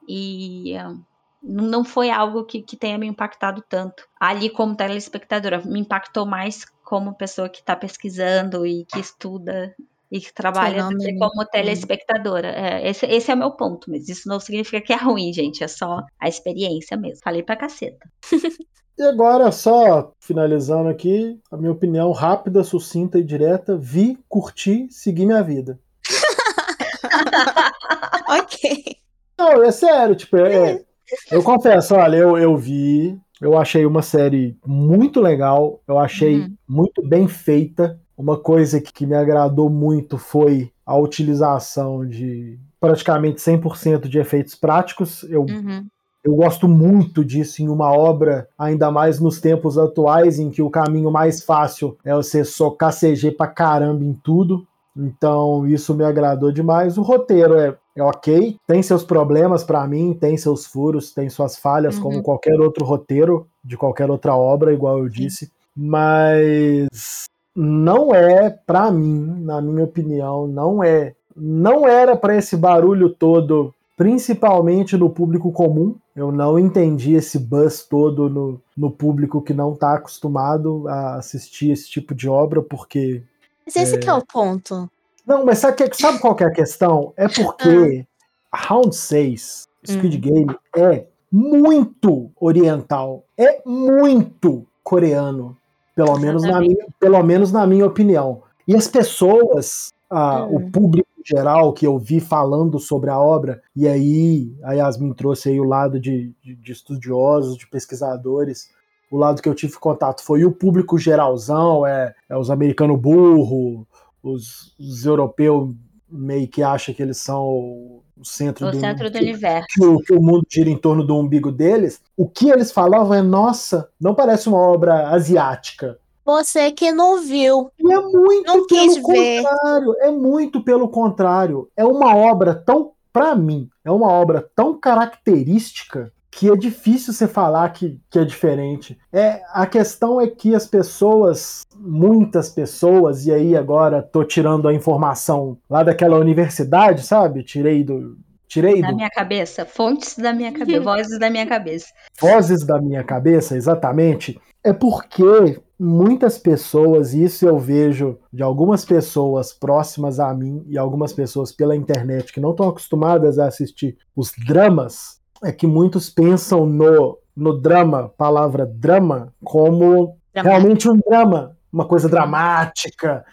[0.07, 1.03] E uh,
[1.47, 4.07] não foi algo que, que tenha me impactado tanto.
[4.19, 9.75] Ali, como telespectadora, me impactou mais como pessoa que está pesquisando e que estuda
[10.11, 11.45] e que trabalha como uhum.
[11.51, 12.47] telespectadora.
[12.47, 15.63] É, esse, esse, é o meu ponto, mas isso não significa que é ruim, gente.
[15.63, 17.23] É só a experiência mesmo.
[17.23, 18.09] Falei pra caceta.
[18.97, 25.25] e agora, só finalizando aqui, a minha opinião rápida, sucinta e direta: vi, curti, segui
[25.25, 25.79] minha vida.
[28.29, 28.95] ok.
[29.37, 30.84] Não, é sério, tipo, é, é,
[31.31, 36.55] eu confesso, olha, eu, eu vi, eu achei uma série muito legal, eu achei uhum.
[36.67, 37.99] muito bem feita.
[38.17, 45.23] Uma coisa que me agradou muito foi a utilização de praticamente 100% de efeitos práticos.
[45.23, 45.85] Eu, uhum.
[46.23, 50.69] eu gosto muito disso em uma obra, ainda mais nos tempos atuais, em que o
[50.69, 54.65] caminho mais fácil é você socar CG pra caramba em tudo.
[54.95, 56.97] Então, isso me agradou demais.
[56.97, 61.57] O roteiro é, é ok, tem seus problemas para mim, tem seus furos, tem suas
[61.57, 62.03] falhas, uhum.
[62.03, 65.49] como qualquer outro roteiro de qualquer outra obra, igual eu disse.
[65.75, 71.15] Mas não é, para mim, na minha opinião, não é.
[71.35, 75.95] Não era para esse barulho todo, principalmente no público comum.
[76.13, 81.71] Eu não entendi esse buzz todo no, no público que não está acostumado a assistir
[81.71, 83.23] esse tipo de obra, porque.
[83.65, 83.97] Mas esse é...
[83.97, 84.89] que é o ponto.
[85.25, 87.13] Não, mas sabe, sabe qual é a questão?
[87.17, 88.05] É porque
[88.51, 88.57] ah.
[88.57, 90.21] Round 6, Squid hum.
[90.21, 93.25] Game, é muito oriental.
[93.37, 95.57] É muito coreano.
[95.95, 98.43] Pelo menos, na minha, pelo menos na minha opinião.
[98.67, 100.55] E as pessoas, ah, hum.
[100.55, 105.49] o público geral que eu vi falando sobre a obra, e aí a Yasmin trouxe
[105.49, 108.69] aí o lado de, de, de estudiosos, de pesquisadores,
[109.09, 113.87] o lado que eu tive contato foi o público geralzão, é, é os americanos burro,
[114.25, 115.73] os, os europeus
[116.09, 119.67] meio que acham que eles são o centro, o do, centro do universo.
[119.69, 122.01] Que o, que o, mundo gira em torno do umbigo deles.
[122.17, 125.99] O que eles falavam é: nossa, não parece uma obra asiática.
[126.23, 127.69] Você que não viu.
[127.77, 129.91] E é muito não pelo contrário.
[129.91, 130.07] Ver.
[130.07, 131.69] É muito pelo contrário.
[131.77, 137.29] É uma obra tão, para mim, é uma obra tão característica que é difícil você
[137.29, 138.99] falar que, que é diferente.
[139.11, 144.73] É, a questão é que as pessoas, muitas pessoas, e aí agora tô tirando a
[144.73, 147.41] informação lá daquela universidade, sabe?
[147.41, 148.17] Tirei do.
[148.49, 148.97] Tirei da do...
[148.97, 151.87] minha cabeça, fontes da minha cabeça, vozes da minha cabeça.
[152.19, 154.37] Vozes da minha cabeça, exatamente.
[154.61, 160.77] É porque muitas pessoas, e isso eu vejo de algumas pessoas próximas a mim e
[160.77, 166.09] algumas pessoas pela internet que não estão acostumadas a assistir os dramas, é que muitos
[166.09, 173.25] pensam no, no drama, palavra drama, como realmente um drama, uma coisa dramática,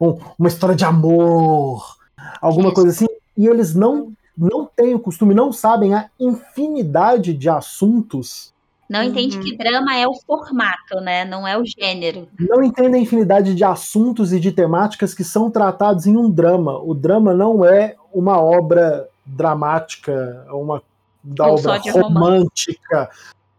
[0.00, 1.96] um, uma história de amor,
[2.40, 2.74] alguma Isso.
[2.74, 3.06] coisa assim.
[3.36, 8.52] E eles não, não têm o costume, não sabem a infinidade de assuntos.
[8.88, 9.42] Não entende uhum.
[9.42, 11.24] que drama é o formato, né?
[11.24, 12.28] Não é o gênero.
[12.38, 16.78] Não entendem a infinidade de assuntos e de temáticas que são tratados em um drama.
[16.78, 20.82] O drama não é uma obra dramática, uma
[21.24, 23.10] da Ou obra romântica.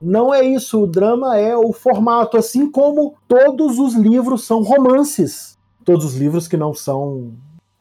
[0.01, 5.57] Não é isso, o drama é o formato, assim como todos os livros são romances.
[5.83, 7.33] Todos os livros que não são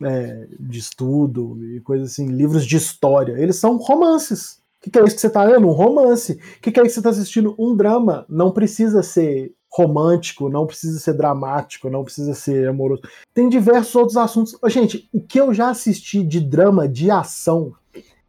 [0.02, 4.62] é, de estudo e coisas assim, livros de história, eles são romances.
[4.78, 5.66] O que, que, é isso que você está lendo?
[5.66, 6.32] Um romance.
[6.32, 7.54] O que, que, é isso que você está assistindo?
[7.58, 8.26] Um drama.
[8.28, 13.02] Não precisa ser romântico, não precisa ser dramático, não precisa ser amoroso.
[13.32, 14.56] Tem diversos outros assuntos.
[14.66, 17.72] Gente, o que eu já assisti de drama de ação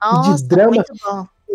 [0.01, 0.83] Nossa, de drama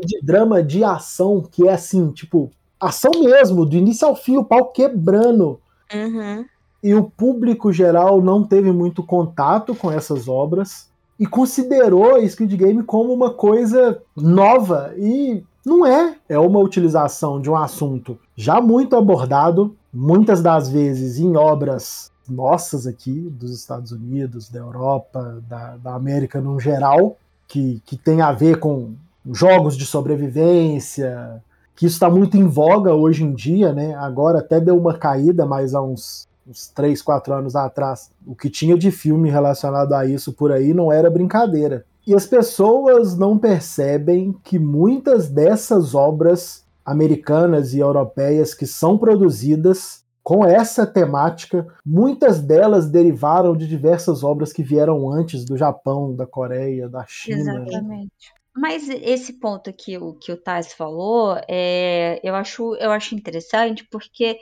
[0.01, 4.45] de drama de ação que é assim, tipo, ação mesmo, do início ao fim, o
[4.45, 5.61] pau quebrando.
[5.93, 6.45] Uhum.
[6.83, 12.83] E o público geral não teve muito contato com essas obras e considerou Squid Game
[12.83, 14.95] como uma coisa nova.
[14.97, 16.17] E Não é.
[16.27, 22.87] É uma utilização de um assunto já muito abordado, muitas das vezes em obras nossas
[22.87, 28.33] aqui, dos Estados Unidos, da Europa, da, da América no geral, que, que tem a
[28.33, 28.95] ver com
[29.33, 31.43] jogos de sobrevivência,
[31.75, 33.95] que isso está muito em voga hoje em dia, né?
[33.95, 38.51] Agora até deu uma caída, mas há uns, uns 3, 4 anos atrás, o que
[38.51, 41.85] tinha de filme relacionado a isso por aí não era brincadeira.
[42.07, 50.03] E as pessoas não percebem que muitas dessas obras americanas e europeias que são produzidas
[50.23, 56.27] com essa temática, muitas delas derivaram de diversas obras que vieram antes do Japão, da
[56.27, 57.55] Coreia, da China.
[57.55, 57.67] Né?
[57.67, 58.40] Exatamente.
[58.61, 63.87] Mas esse ponto que o que o Tais falou, é, eu acho eu acho interessante
[63.91, 64.39] porque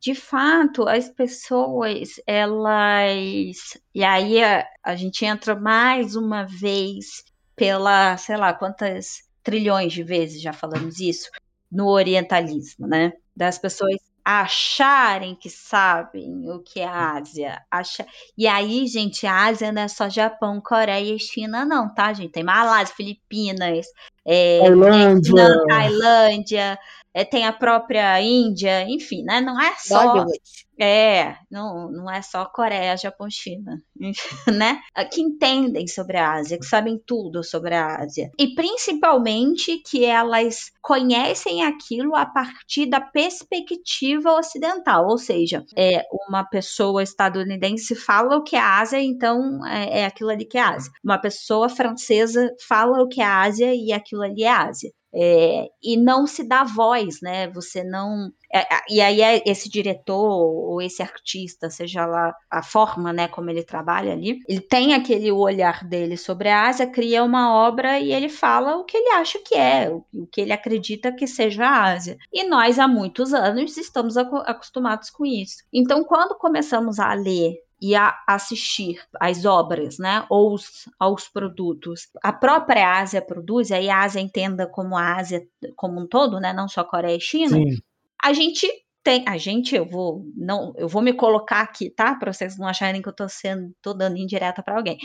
[0.00, 7.22] de fato as pessoas elas e aí a, a gente entra mais uma vez
[7.54, 11.30] pela sei lá quantas trilhões de vezes já falamos isso
[11.70, 13.12] no orientalismo, né?
[13.36, 17.62] Das pessoas acharem que sabem o que é a Ásia.
[17.70, 18.06] Acha...
[18.36, 22.32] E aí, gente, a Ásia não é só Japão, Coreia e China, não, tá, gente?
[22.32, 23.86] Tem Malásia, Filipinas,
[24.24, 25.34] é, Tailândia.
[25.34, 26.78] Vietnã, Tailândia,
[27.12, 29.40] é, tem a própria Índia, enfim, né?
[29.40, 30.02] Não é só.
[30.06, 30.40] Bollywood.
[30.82, 33.82] É, não, não é só Coreia, Japão, China,
[34.48, 34.80] né?
[35.12, 38.30] Que entendem sobre a Ásia, que sabem tudo sobre a Ásia.
[38.38, 46.44] E principalmente que elas conhecem aquilo a partir da perspectiva ocidental, ou seja, é uma
[46.44, 50.62] pessoa estadunidense fala o que é a Ásia, então é, é aquilo ali que é
[50.62, 50.90] a Ásia.
[51.04, 54.90] Uma pessoa francesa fala o que é a Ásia e aquilo ali é a Ásia.
[55.12, 57.48] É, e não se dá voz, né?
[57.48, 58.30] Você não.
[58.52, 63.48] É, e aí é esse diretor ou esse artista, seja lá a forma, né, como
[63.48, 68.12] ele trabalha ali, ele tem aquele olhar dele sobre a Ásia, cria uma obra e
[68.12, 71.84] ele fala o que ele acha que é, o que ele acredita que seja a
[71.92, 72.16] Ásia.
[72.32, 75.62] E nós há muitos anos estamos acostumados com isso.
[75.72, 80.56] Então, quando começamos a ler e a assistir às obras, né, ou
[80.98, 82.08] aos produtos.
[82.22, 85.42] A própria Ásia produz, aí a Ásia entenda como a Ásia
[85.76, 87.56] como um todo, né, não só Coreia e China.
[87.56, 87.78] Sim.
[88.22, 88.68] A gente
[89.02, 92.68] tem, a gente, eu vou não, eu vou me colocar aqui, tá, para vocês não
[92.68, 94.98] acharem que eu tô sendo, tô dando indireta para alguém.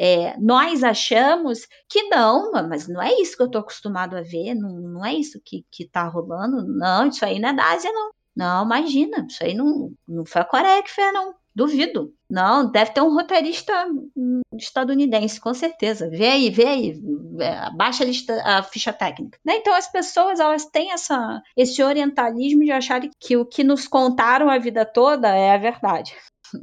[0.00, 4.54] É, nós achamos que não, mas não é isso que eu estou acostumado a ver,
[4.54, 8.12] não, não é isso que, está rolando, não, isso aí não é da Ásia, não.
[8.36, 11.34] Não, imagina, isso aí não, não foi a Coreia que fez, não.
[11.58, 12.14] Duvido.
[12.30, 13.72] Não, deve ter um roteirista
[14.16, 16.08] hum, estadunidense, com certeza.
[16.08, 17.02] Vê aí, vê aí,
[17.40, 19.36] é, baixa a, lista, a ficha técnica.
[19.44, 19.56] Né?
[19.56, 24.48] Então as pessoas elas têm essa, esse orientalismo de achar que o que nos contaram
[24.48, 26.14] a vida toda é a verdade.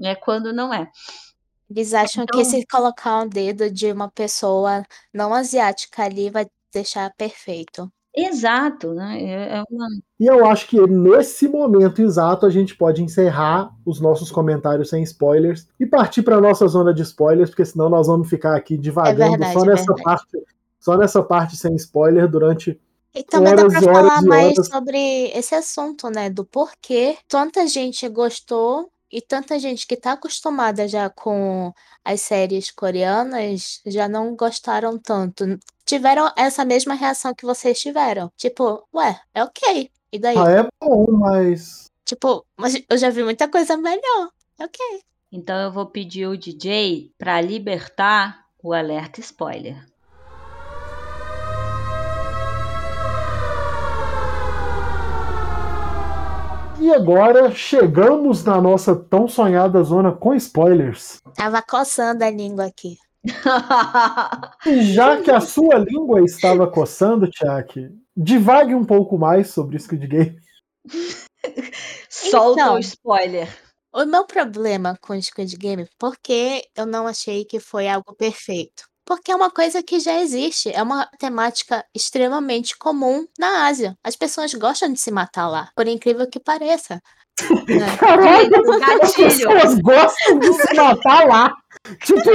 [0.01, 0.89] É quando não é.
[1.69, 4.81] Eles acham então, que se colocar um dedo de uma pessoa
[5.13, 7.91] não asiática ali vai deixar perfeito.
[8.15, 9.21] Exato, né?
[9.21, 9.88] É, é uma...
[10.19, 15.04] E eu acho que nesse momento exato a gente pode encerrar os nossos comentários sem
[15.04, 19.21] spoilers e partir para nossa zona de spoilers, porque senão nós vamos ficar aqui divagando
[19.21, 20.43] é verdade, só nessa parte,
[20.80, 22.80] só nessa parte sem spoiler durante
[23.13, 26.30] e também horas, dá para falar mais sobre esse assunto, né?
[26.30, 32.72] Do porquê tanta gente gostou e tanta gente que está acostumada já com as séries
[32.72, 35.58] coreanas já não gostaram tanto.
[35.86, 38.32] Tiveram essa mesma reação que vocês tiveram.
[38.36, 39.89] Tipo, ué, é ok.
[40.12, 40.38] E daí?
[40.38, 41.91] Ah, é bom, mas.
[42.04, 44.30] Tipo, mas eu já vi muita coisa melhor.
[44.60, 44.80] É ok.
[45.32, 49.86] Então eu vou pedir o DJ para libertar o alerta spoiler.
[56.80, 61.22] E agora chegamos na nossa tão sonhada zona com spoilers.
[61.36, 62.98] Tava coçando a língua aqui.
[64.94, 70.40] Já que a sua língua estava coçando, Tchak, divague um pouco mais sobre Squid Game.
[72.10, 73.48] Solta então, o spoiler.
[73.94, 78.84] O meu problema com Squid Game, porque eu não achei que foi algo perfeito.
[79.06, 83.96] Porque é uma coisa que já existe, é uma temática extremamente comum na Ásia.
[84.04, 87.02] As pessoas gostam de se matar lá, por incrível que pareça.
[87.68, 87.98] Né?
[88.00, 91.54] Caraca, as pessoas gostam de se matar lá.
[92.04, 92.30] Tipo,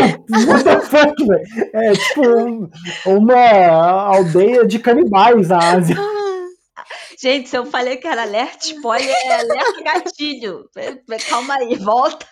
[0.47, 1.71] what the fuck, velho?
[1.75, 5.97] É tipo uma aldeia de canibais a Ásia.
[7.21, 10.65] Gente, se eu falei que era alerta spoiler, é alerta gatilho.
[11.29, 12.27] Calma aí, volta.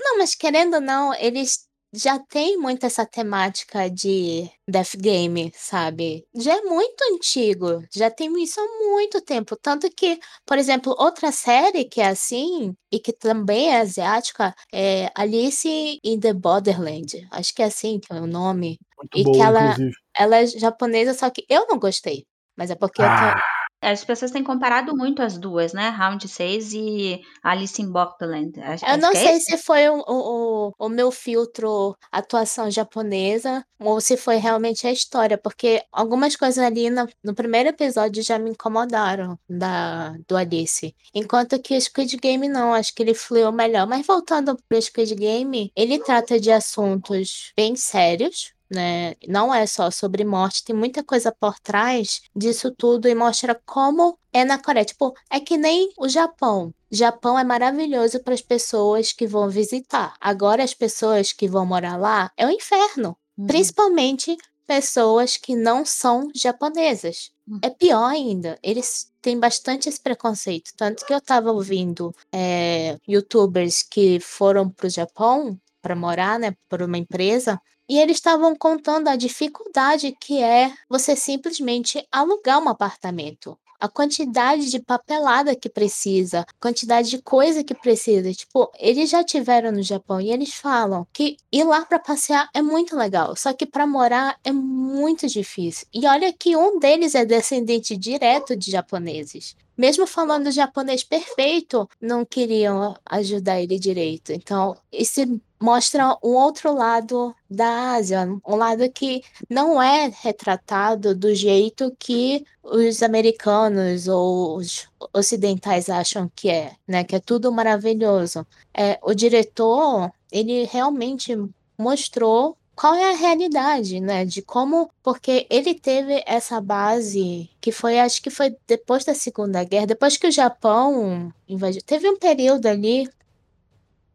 [0.00, 1.60] Não, mas querendo ou não, eles
[1.94, 6.26] já tem muito essa temática de Death Game, sabe?
[6.34, 9.56] Já é muito antigo, já tem isso há muito tempo.
[9.56, 15.10] Tanto que, por exemplo, outra série que é assim, e que também é asiática, é
[15.14, 17.26] Alice in the Borderland.
[17.30, 18.78] Acho que é assim que é o nome.
[18.98, 19.76] Muito e boa, que ela,
[20.16, 22.26] ela é japonesa, só que eu não gostei.
[22.56, 23.04] Mas é porque ah.
[23.04, 23.53] eu tô, ah.
[23.84, 25.90] As pessoas têm comparado muito as duas, né?
[25.90, 28.52] Round 6 e Alice in Borderland.
[28.58, 34.16] Eu não é sei se foi o, o, o meu filtro atuação japonesa ou se
[34.16, 39.38] foi realmente a história, porque algumas coisas ali no, no primeiro episódio já me incomodaram
[39.48, 40.94] da, do Alice.
[41.14, 43.86] Enquanto que o Squid Game não, acho que ele fluiu melhor.
[43.86, 49.14] Mas voltando pro Squid Game, ele trata de assuntos bem sérios, né?
[49.26, 54.18] Não é só sobre morte, tem muita coisa por trás disso tudo e mostra como
[54.32, 54.84] é na Coreia.
[54.84, 56.74] Tipo, é que nem o Japão.
[56.90, 60.14] Japão é maravilhoso para as pessoas que vão visitar.
[60.20, 63.16] Agora, as pessoas que vão morar lá é o um inferno.
[63.36, 63.46] Uhum.
[63.46, 67.30] Principalmente pessoas que não são japonesas.
[67.46, 67.58] Uhum.
[67.62, 68.58] É pior ainda.
[68.62, 70.72] Eles têm bastante esse preconceito.
[70.76, 76.56] Tanto que eu estava ouvindo é, youtubers que foram para o Japão para morar, né,
[76.66, 82.68] por uma empresa, e eles estavam contando a dificuldade que é você simplesmente alugar um
[82.68, 83.58] apartamento.
[83.80, 88.32] A quantidade de papelada que precisa, quantidade de coisa que precisa.
[88.32, 92.62] Tipo, eles já tiveram no Japão e eles falam que ir lá para passear é
[92.62, 95.86] muito legal, só que para morar é muito difícil.
[95.92, 102.24] E olha que um deles é descendente direto de japoneses mesmo falando japonês perfeito, não
[102.24, 104.32] queriam ajudar ele direito.
[104.32, 111.34] Então, esse mostra um outro lado da Ásia, um lado que não é retratado do
[111.34, 117.02] jeito que os americanos ou os ocidentais acham que é, né?
[117.02, 118.46] Que é tudo maravilhoso.
[118.74, 121.34] É, o diretor, ele realmente
[121.78, 124.24] mostrou qual é a realidade, né?
[124.24, 129.62] De como, porque ele teve essa base que foi, acho que foi depois da Segunda
[129.64, 131.82] Guerra, depois que o Japão invadiu.
[131.82, 133.08] Teve um período ali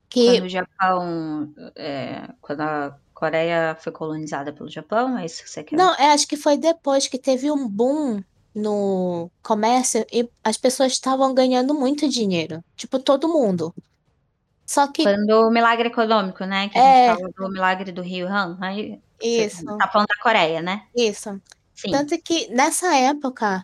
[0.10, 0.38] que.
[0.38, 1.54] Quando o Japão.
[1.76, 5.76] É, quando a Coreia foi colonizada pelo Japão, é isso que você quer?
[5.76, 8.22] Não, é, acho que foi depois que teve um boom
[8.54, 12.64] no comércio e as pessoas estavam ganhando muito dinheiro.
[12.76, 13.74] Tipo, todo mundo.
[14.70, 15.02] Só que.
[15.02, 16.70] Quando o milagre econômico, né?
[16.70, 17.10] Que é...
[17.10, 18.56] a gente fala do milagre do Rio Han.
[18.62, 19.66] Aí Isso.
[19.66, 20.84] Tá falando da Coreia, né?
[20.96, 21.42] Isso.
[21.74, 21.90] Sim.
[21.90, 23.64] Tanto que nessa época,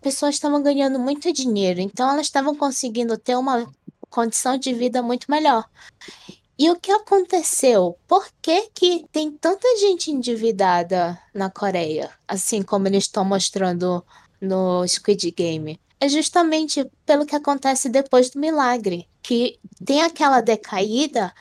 [0.00, 3.68] pessoas estavam ganhando muito dinheiro, então elas estavam conseguindo ter uma
[4.08, 5.64] condição de vida muito melhor.
[6.56, 7.98] E o que aconteceu?
[8.06, 14.04] Por que, que tem tanta gente endividada na Coreia, assim como eles estão mostrando
[14.40, 15.80] no Squid Game?
[15.98, 21.32] É justamente pelo que acontece depois do milagre que tem aquela decaída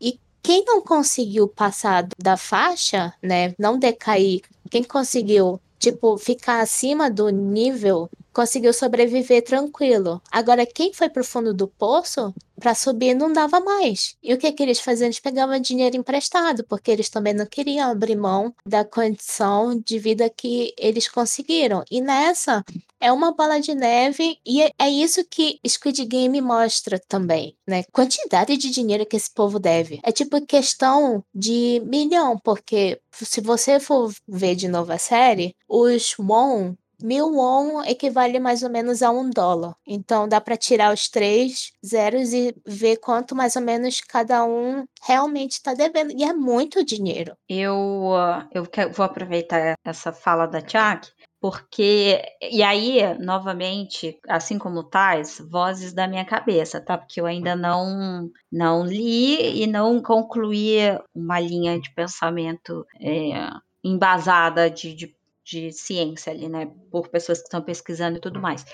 [0.00, 7.10] e quem não conseguiu passar da faixa, né, não decair, quem conseguiu, tipo, ficar acima
[7.10, 10.20] do nível conseguiu sobreviver tranquilo.
[10.30, 14.14] Agora, quem foi pro fundo do poço, para subir não dava mais.
[14.22, 15.06] E o que, que eles faziam?
[15.06, 20.30] Eles pegavam dinheiro emprestado, porque eles também não queriam abrir mão da condição de vida
[20.30, 21.82] que eles conseguiram.
[21.90, 22.62] E nessa,
[23.00, 27.82] é uma bola de neve e é, isso que Squid Game mostra também, né?
[27.90, 30.00] Quantidade de dinheiro que esse povo deve.
[30.02, 36.14] É tipo questão de milhão, porque se você for ver de novo a série, os
[36.18, 39.74] Won Mil won equivale mais ou menos a um dólar.
[39.86, 44.84] Então dá para tirar os três zeros e ver quanto mais ou menos cada um
[45.02, 46.12] realmente está devendo.
[46.16, 47.34] E é muito dinheiro.
[47.48, 48.12] Eu,
[48.52, 55.94] eu vou aproveitar essa fala da Jack porque e aí novamente assim como tais vozes
[55.94, 60.76] da minha cabeça tá porque eu ainda não não li e não concluí
[61.14, 63.48] uma linha de pensamento é,
[63.82, 65.16] embasada de, de
[65.50, 66.70] de ciência ali, né?
[66.90, 68.64] Por pessoas que estão pesquisando e tudo mais.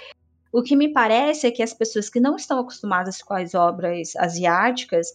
[0.53, 4.15] O que me parece é que as pessoas que não estão acostumadas com as obras
[4.17, 5.09] asiáticas,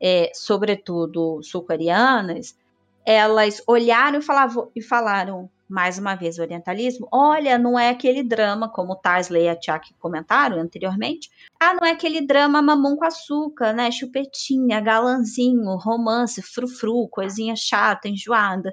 [0.00, 2.56] é, sobretudo sul-coreanas,
[3.04, 8.22] elas olharam e falavam, e falaram mais uma vez o orientalismo, olha, não é aquele
[8.22, 12.96] drama, como o Taisley e a Tchak comentaram anteriormente, ah, não é aquele drama mamão
[12.96, 18.72] com açúcar, né, chupetinha, galanzinho, romance, frufru, coisinha chata, enjoada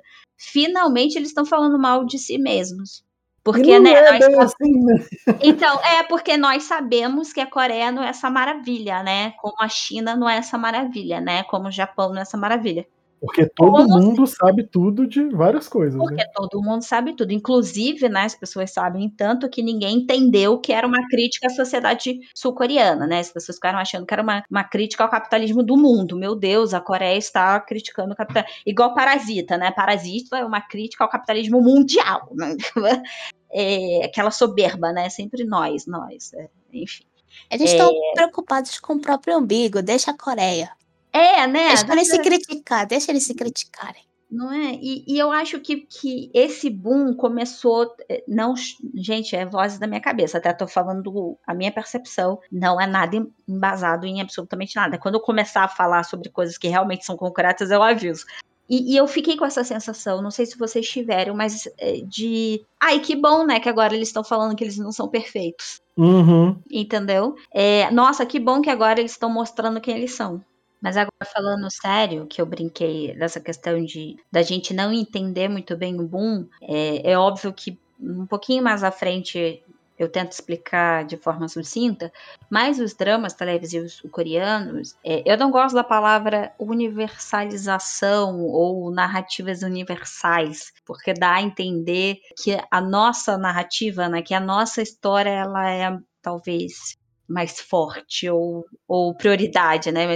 [0.52, 3.04] finalmente eles estão falando mal de si mesmos.
[3.44, 4.54] Porque, né, é nós...
[4.54, 5.06] assim, né?
[5.44, 9.32] Então, é porque nós sabemos que a Coreia não é essa maravilha, né?
[9.32, 11.44] Como a China não é essa maravilha, né?
[11.44, 12.88] Como o Japão não é essa maravilha.
[13.24, 14.36] Porque todo Como mundo se...
[14.36, 15.98] sabe tudo de várias coisas.
[15.98, 16.30] Porque né?
[16.34, 17.32] todo mundo sabe tudo.
[17.32, 22.20] Inclusive, né, as pessoas sabem tanto que ninguém entendeu que era uma crítica à sociedade
[22.36, 23.20] sul-coreana, né?
[23.20, 26.18] As pessoas ficaram achando que era uma, uma crítica ao capitalismo do mundo.
[26.18, 28.54] Meu Deus, a Coreia está criticando o capitalismo.
[28.66, 29.72] Igual Parasita, né?
[29.72, 32.30] Parasita é uma crítica ao capitalismo mundial.
[32.76, 33.04] Né?
[33.52, 35.08] É, aquela soberba, né?
[35.10, 36.34] Sempre nós, nós.
[36.34, 37.06] É, enfim.
[37.50, 38.14] Eles estão é...
[38.16, 40.72] preocupados com o próprio umbigo, deixa a Coreia.
[41.14, 41.70] É, né?
[41.70, 44.03] Deixa eles se criticar, deixa eles se criticarem.
[44.34, 44.74] Não é?
[44.82, 47.93] E, e, eu acho que, que esse boom começou.
[48.09, 48.55] Eh, não,
[48.95, 50.39] gente, é vozes da minha cabeça.
[50.39, 52.39] Até tô falando a minha percepção.
[52.51, 53.16] Não é nada
[53.47, 54.97] embasado em absolutamente nada.
[54.97, 58.26] Quando eu começar a falar sobre coisas que realmente são concretas, eu aviso.
[58.68, 62.66] E, e, eu fiquei com essa sensação, não sei se vocês tiveram, mas é, de.
[62.80, 63.59] Ai, que bom, né?
[63.59, 65.80] Que agora eles estão falando que eles não são perfeitos.
[65.95, 66.57] Uhum.
[66.72, 67.36] Entendeu?
[67.53, 70.41] É, nossa, que bom que agora eles estão mostrando quem eles são.
[70.84, 75.78] Mas agora falando sério, que eu brinquei dessa questão de da gente não entender muito
[75.78, 79.64] bem o boom, é, é óbvio que um pouquinho mais à frente
[79.98, 82.12] eu tento explicar de forma sucinta,
[82.50, 90.74] mas os dramas televisivos coreanos, é, eu não gosto da palavra universalização ou narrativas universais,
[90.86, 95.98] porque dá a entender que a nossa narrativa, né, que a nossa história, ela é
[96.22, 96.98] talvez
[97.28, 100.08] mais forte ou, ou prioridade, né?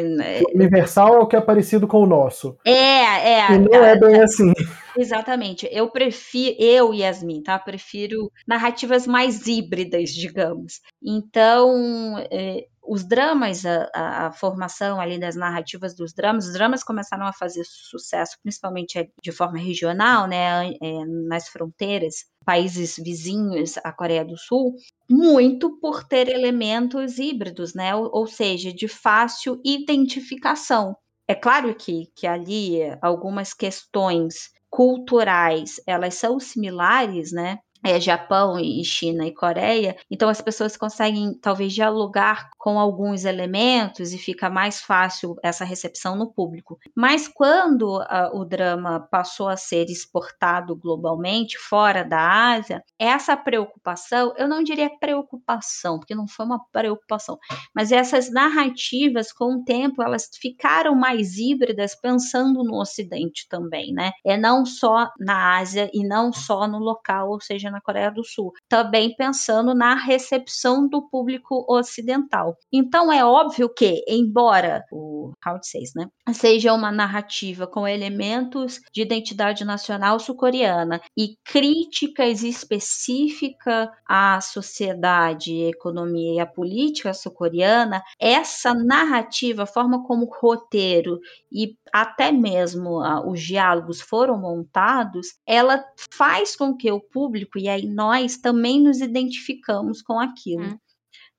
[0.54, 2.58] Universal é o que é parecido com o nosso.
[2.66, 3.52] É, é.
[3.54, 4.54] E não é bem assim.
[4.98, 5.68] Exatamente.
[5.72, 7.58] Eu prefiro, eu, Yasmin, tá?
[7.60, 10.82] Prefiro narrativas mais híbridas, digamos.
[11.02, 16.84] Então, é, os dramas, a, a, a, formação ali das narrativas dos dramas, os dramas
[16.84, 23.92] começaram a fazer sucesso, principalmente de forma regional, né, é, nas fronteiras, países vizinhos à
[23.92, 24.74] Coreia do Sul,
[25.10, 30.96] muito por ter elementos híbridos, né, ou, seja, de fácil identificação.
[31.28, 37.60] É claro que, que ali algumas questões culturais elas são similares, né?
[37.84, 44.14] É, Japão e China e Coreia, então as pessoas conseguem talvez dialogar com alguns elementos
[44.14, 46.78] e fica mais fácil essa recepção no público.
[46.96, 54.34] Mas quando uh, o drama passou a ser exportado globalmente, fora da Ásia, essa preocupação,
[54.38, 57.38] eu não diria preocupação, porque não foi uma preocupação,
[57.74, 64.12] mas essas narrativas, com o tempo, elas ficaram mais híbridas pensando no Ocidente também, né?
[64.26, 68.24] É não só na Ásia e não só no local, ou seja, na Coreia do
[68.24, 72.56] Sul, também pensando na recepção do público ocidental.
[72.72, 79.02] Então é óbvio que, embora o Round 6, né, seja uma narrativa com elementos de
[79.02, 89.64] identidade nacional sul-coreana e críticas específicas à sociedade, economia e à política sul-coreana, essa narrativa,
[89.64, 91.20] a forma como roteiro
[91.52, 97.68] e até mesmo uh, os diálogos foram montados, ela faz com que o público, e
[97.68, 100.66] aí nós também nos identificamos com aquilo.
[100.66, 100.78] Hum.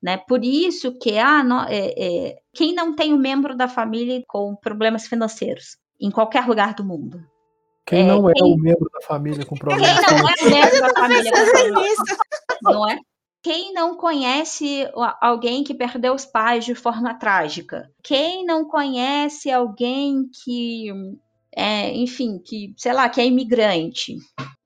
[0.01, 0.17] Né?
[0.17, 4.55] Por isso que ah, no, é, é, quem não tem um membro da família com
[4.55, 7.21] problemas financeiros em qualquer lugar do mundo.
[7.85, 8.53] Quem é, não é quem...
[8.53, 10.39] um membro da família com problemas financeiros?
[10.39, 11.97] Quem não é um membro da família com problemas
[12.61, 12.99] Não é?
[13.41, 14.89] Quem não conhece
[15.21, 17.89] alguém que perdeu os pais de forma trágica?
[18.03, 20.91] Quem não conhece alguém que,
[21.55, 24.17] é, enfim, que, sei lá, que é imigrante?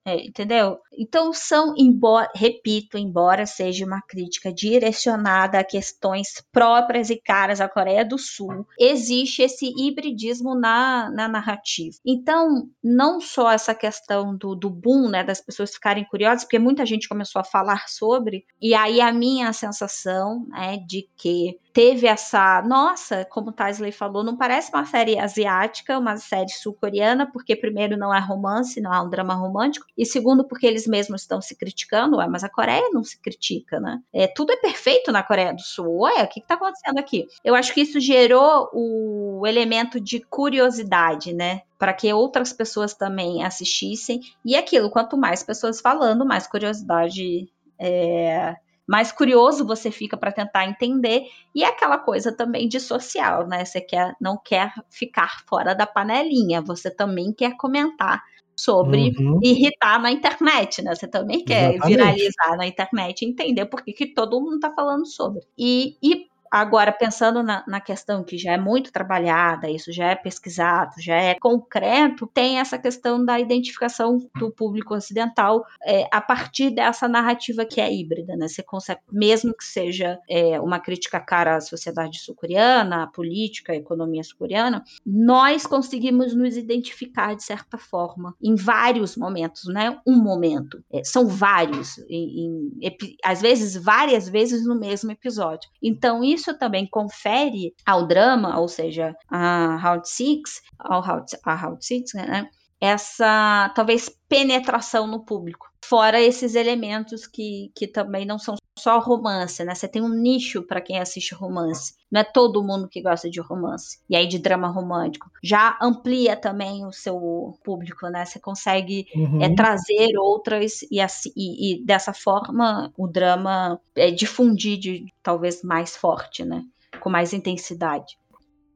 [0.05, 0.79] É, entendeu?
[0.91, 7.69] Então são, embora, repito, embora seja uma crítica direcionada a questões próprias e caras à
[7.69, 11.95] Coreia do Sul, existe esse hibridismo na, na narrativa.
[12.05, 16.85] Então, não só essa questão do, do boom, né, das pessoas ficarem curiosas, porque muita
[16.85, 22.61] gente começou a falar sobre, e aí a minha sensação é de que teve essa,
[22.61, 27.97] nossa, como o Taisley falou, não parece uma série asiática, uma série sul-coreana, porque primeiro
[27.97, 31.55] não é romance, não é um drama romântico, e segundo porque eles mesmos estão se
[31.55, 33.99] criticando, ué, mas a Coreia não se critica, né?
[34.13, 37.27] É, tudo é perfeito na Coreia do Sul, ué, o que está acontecendo aqui?
[37.43, 41.61] Eu acho que isso gerou o elemento de curiosidade, né?
[41.77, 47.47] Para que outras pessoas também assistissem, e aquilo, quanto mais pessoas falando, mais curiosidade
[47.79, 48.55] é,
[48.87, 51.23] mais curioso você fica para tentar entender
[51.55, 53.63] e é aquela coisa também de social, né?
[53.63, 58.21] Você quer não quer ficar fora da panelinha, você também quer comentar
[58.55, 59.39] sobre uhum.
[59.41, 60.95] irritar na internet, né?
[60.95, 61.97] Você também quer Exatamente.
[61.97, 65.41] viralizar na internet e entender por que, que todo mundo está falando sobre.
[65.57, 70.15] E, e Agora, pensando na, na, questão que já é muito trabalhada, isso já é
[70.15, 76.69] pesquisado, já é concreto, tem essa questão da identificação do público ocidental é, a partir
[76.69, 78.47] dessa narrativa que é híbrida, né?
[78.47, 83.75] Você consegue, mesmo que seja é, uma crítica cara à sociedade sul-coreana, à política, à
[83.75, 89.99] economia sul-coreana, nós conseguimos nos identificar de certa forma em vários momentos, né?
[90.05, 95.67] Um momento, é, são vários, em, em, às vezes várias vezes no mesmo episódio.
[95.81, 101.55] Então isso isso também confere ao drama, ou seja, a Round Six, ao Round, a
[101.55, 102.49] Round Six, né?
[102.79, 105.67] Essa talvez penetração no público.
[105.85, 109.73] Fora esses elementos que, que também não são só romance, né?
[109.73, 111.93] Você tem um nicho para quem assiste romance.
[112.11, 113.99] Não é todo mundo que gosta de romance.
[114.09, 115.31] E aí de drama romântico.
[115.41, 118.25] Já amplia também o seu público, né?
[118.25, 119.41] Você consegue uhum.
[119.41, 125.63] é, trazer outras e, assim, e, e, dessa forma o drama é, difundir de, talvez
[125.63, 126.61] mais forte, né?
[126.99, 128.17] Com mais intensidade.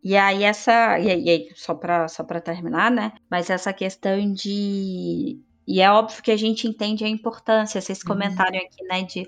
[0.02, 3.12] E aí essa, e aí, só para só para terminar, né?
[3.30, 5.38] Mas essa questão de
[5.68, 8.08] e é óbvio que a gente entende a importância, vocês uhum.
[8.08, 9.28] comentaram aqui, né, de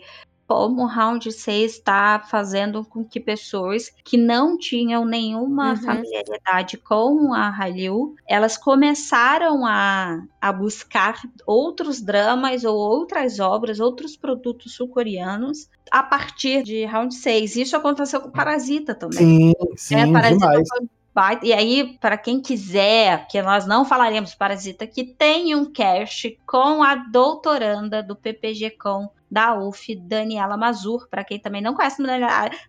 [0.50, 5.78] como o Round 6 está fazendo com que pessoas que não tinham nenhuma uhum.
[5.78, 14.18] familiaridade com a Hallyu, elas começaram a, a buscar outros dramas ou outras obras, outros
[14.18, 17.56] produtos sul-coreanos a partir de Round 6.
[17.56, 19.20] Isso aconteceu com Parasita também.
[19.20, 20.68] Sim, sim, é, Parasita demais.
[20.68, 20.99] Foi
[21.42, 26.84] e aí, para quem quiser, que nós não falaremos Parasita, que tem um cast com
[26.84, 32.02] a doutoranda do PPG Com da UF, Daniela Mazur, para quem também não conhece,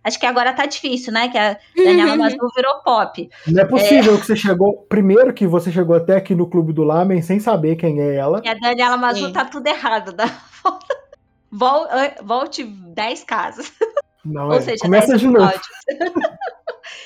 [0.03, 1.27] acho que agora tá difícil, né?
[1.29, 3.29] Que a Daniela Mazur virou pop.
[3.47, 4.17] Não é possível é...
[4.17, 7.77] que você chegou, primeiro que você chegou até aqui no Clube do Lamen sem saber
[7.77, 8.41] quem é ela.
[8.43, 9.33] E a Daniela Mazur Sim.
[9.33, 10.25] tá tudo errado, né?
[12.23, 13.73] Volte 10 casas.
[14.23, 14.61] Não, Ou é.
[14.61, 15.51] seja, Começa de novo.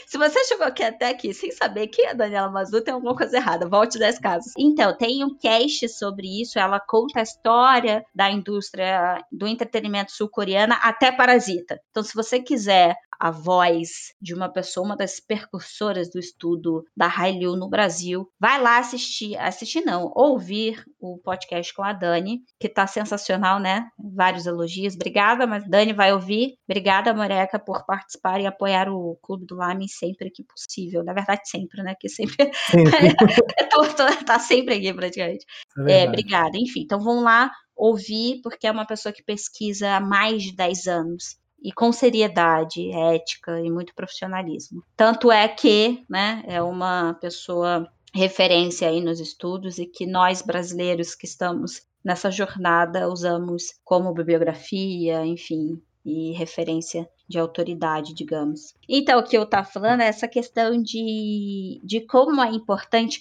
[0.06, 3.16] Se você chegou aqui até aqui sem saber quem é a Daniela Mazu, tem alguma
[3.16, 3.68] coisa errada.
[3.68, 4.54] Volte 10 casos.
[4.58, 6.60] Então, tem um cast sobre isso.
[6.60, 11.80] Ela conta a história da indústria do entretenimento sul-coreana até Parasita.
[11.90, 17.08] Então, se você quiser a voz de uma pessoa, uma das percursoras do estudo da
[17.08, 22.68] Hallyu no Brasil, vai lá assistir, assistir não, ouvir o podcast com a Dani, que
[22.68, 23.88] tá sensacional, né?
[23.98, 24.96] Vários elogios.
[24.96, 26.56] Obrigada, mas Dani vai ouvir.
[26.68, 31.04] Obrigada, Moreca, por participar e apoiar o Clube do Lame sempre que possível.
[31.04, 31.96] Na verdade, sempre, né?
[32.00, 32.52] Que sempre.
[34.26, 35.46] tá sempre aqui, praticamente.
[35.88, 36.58] É, é, obrigada.
[36.58, 40.88] Enfim, então vamos lá ouvir, porque é uma pessoa que pesquisa há mais de 10
[40.88, 44.84] anos e com seriedade, ética e muito profissionalismo.
[44.96, 51.16] Tanto é que, né, é uma pessoa referência aí nos estudos e que nós brasileiros
[51.16, 58.76] que estamos nessa jornada usamos como bibliografia, enfim, e referência de autoridade, digamos.
[58.88, 63.20] Então, o que eu estava falando é essa questão de, de como é importante,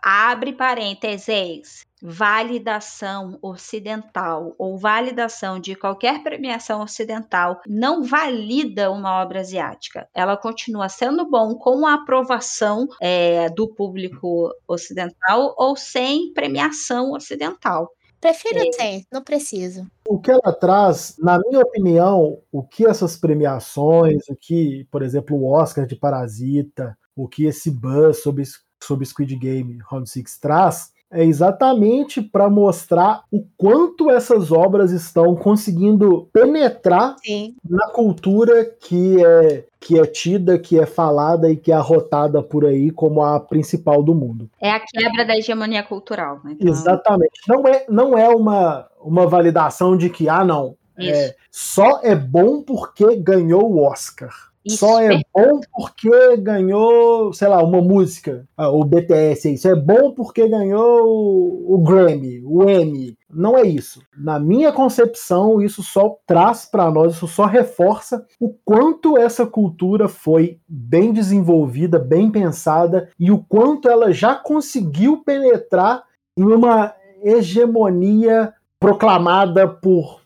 [0.00, 10.08] abre parênteses, validação ocidental ou validação de qualquer premiação ocidental não valida uma obra asiática.
[10.14, 17.90] Ela continua sendo bom com a aprovação é, do público ocidental ou sem premiação ocidental.
[18.20, 18.72] Prefiro é.
[18.72, 19.86] sem, não preciso.
[20.06, 25.36] O que ela traz, na minha opinião, o que essas premiações, o que, por exemplo,
[25.36, 28.44] o Oscar de Parasita, o que esse buzz sobre,
[28.82, 35.34] sobre Squid Game Round Six traz, é exatamente para mostrar o quanto essas obras estão
[35.34, 37.56] conseguindo penetrar Sim.
[37.68, 42.66] na cultura que é que é tida, que é falada e que é arrotada por
[42.66, 44.50] aí como a principal do mundo.
[44.60, 46.38] É a quebra da hegemonia cultural.
[46.44, 46.52] Né?
[46.60, 46.68] Então...
[46.68, 47.40] Exatamente.
[47.48, 52.62] Não é, não é uma, uma validação de que, ah, não, é, só é bom
[52.62, 54.49] porque ganhou o Oscar.
[54.64, 54.78] Isso.
[54.78, 59.54] Só é bom porque ganhou, sei lá, uma música, ah, o BTS.
[59.54, 63.16] Isso é bom porque ganhou o Grammy, o Emmy.
[63.32, 64.02] Não é isso.
[64.16, 70.08] Na minha concepção, isso só traz para nós, isso só reforça o quanto essa cultura
[70.08, 76.02] foi bem desenvolvida, bem pensada e o quanto ela já conseguiu penetrar
[76.36, 76.92] em uma
[77.22, 80.20] hegemonia proclamada por,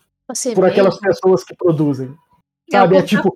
[0.55, 2.15] por aquelas pessoas que produzem.
[2.69, 2.95] Sabe?
[2.95, 3.35] É, é tipo.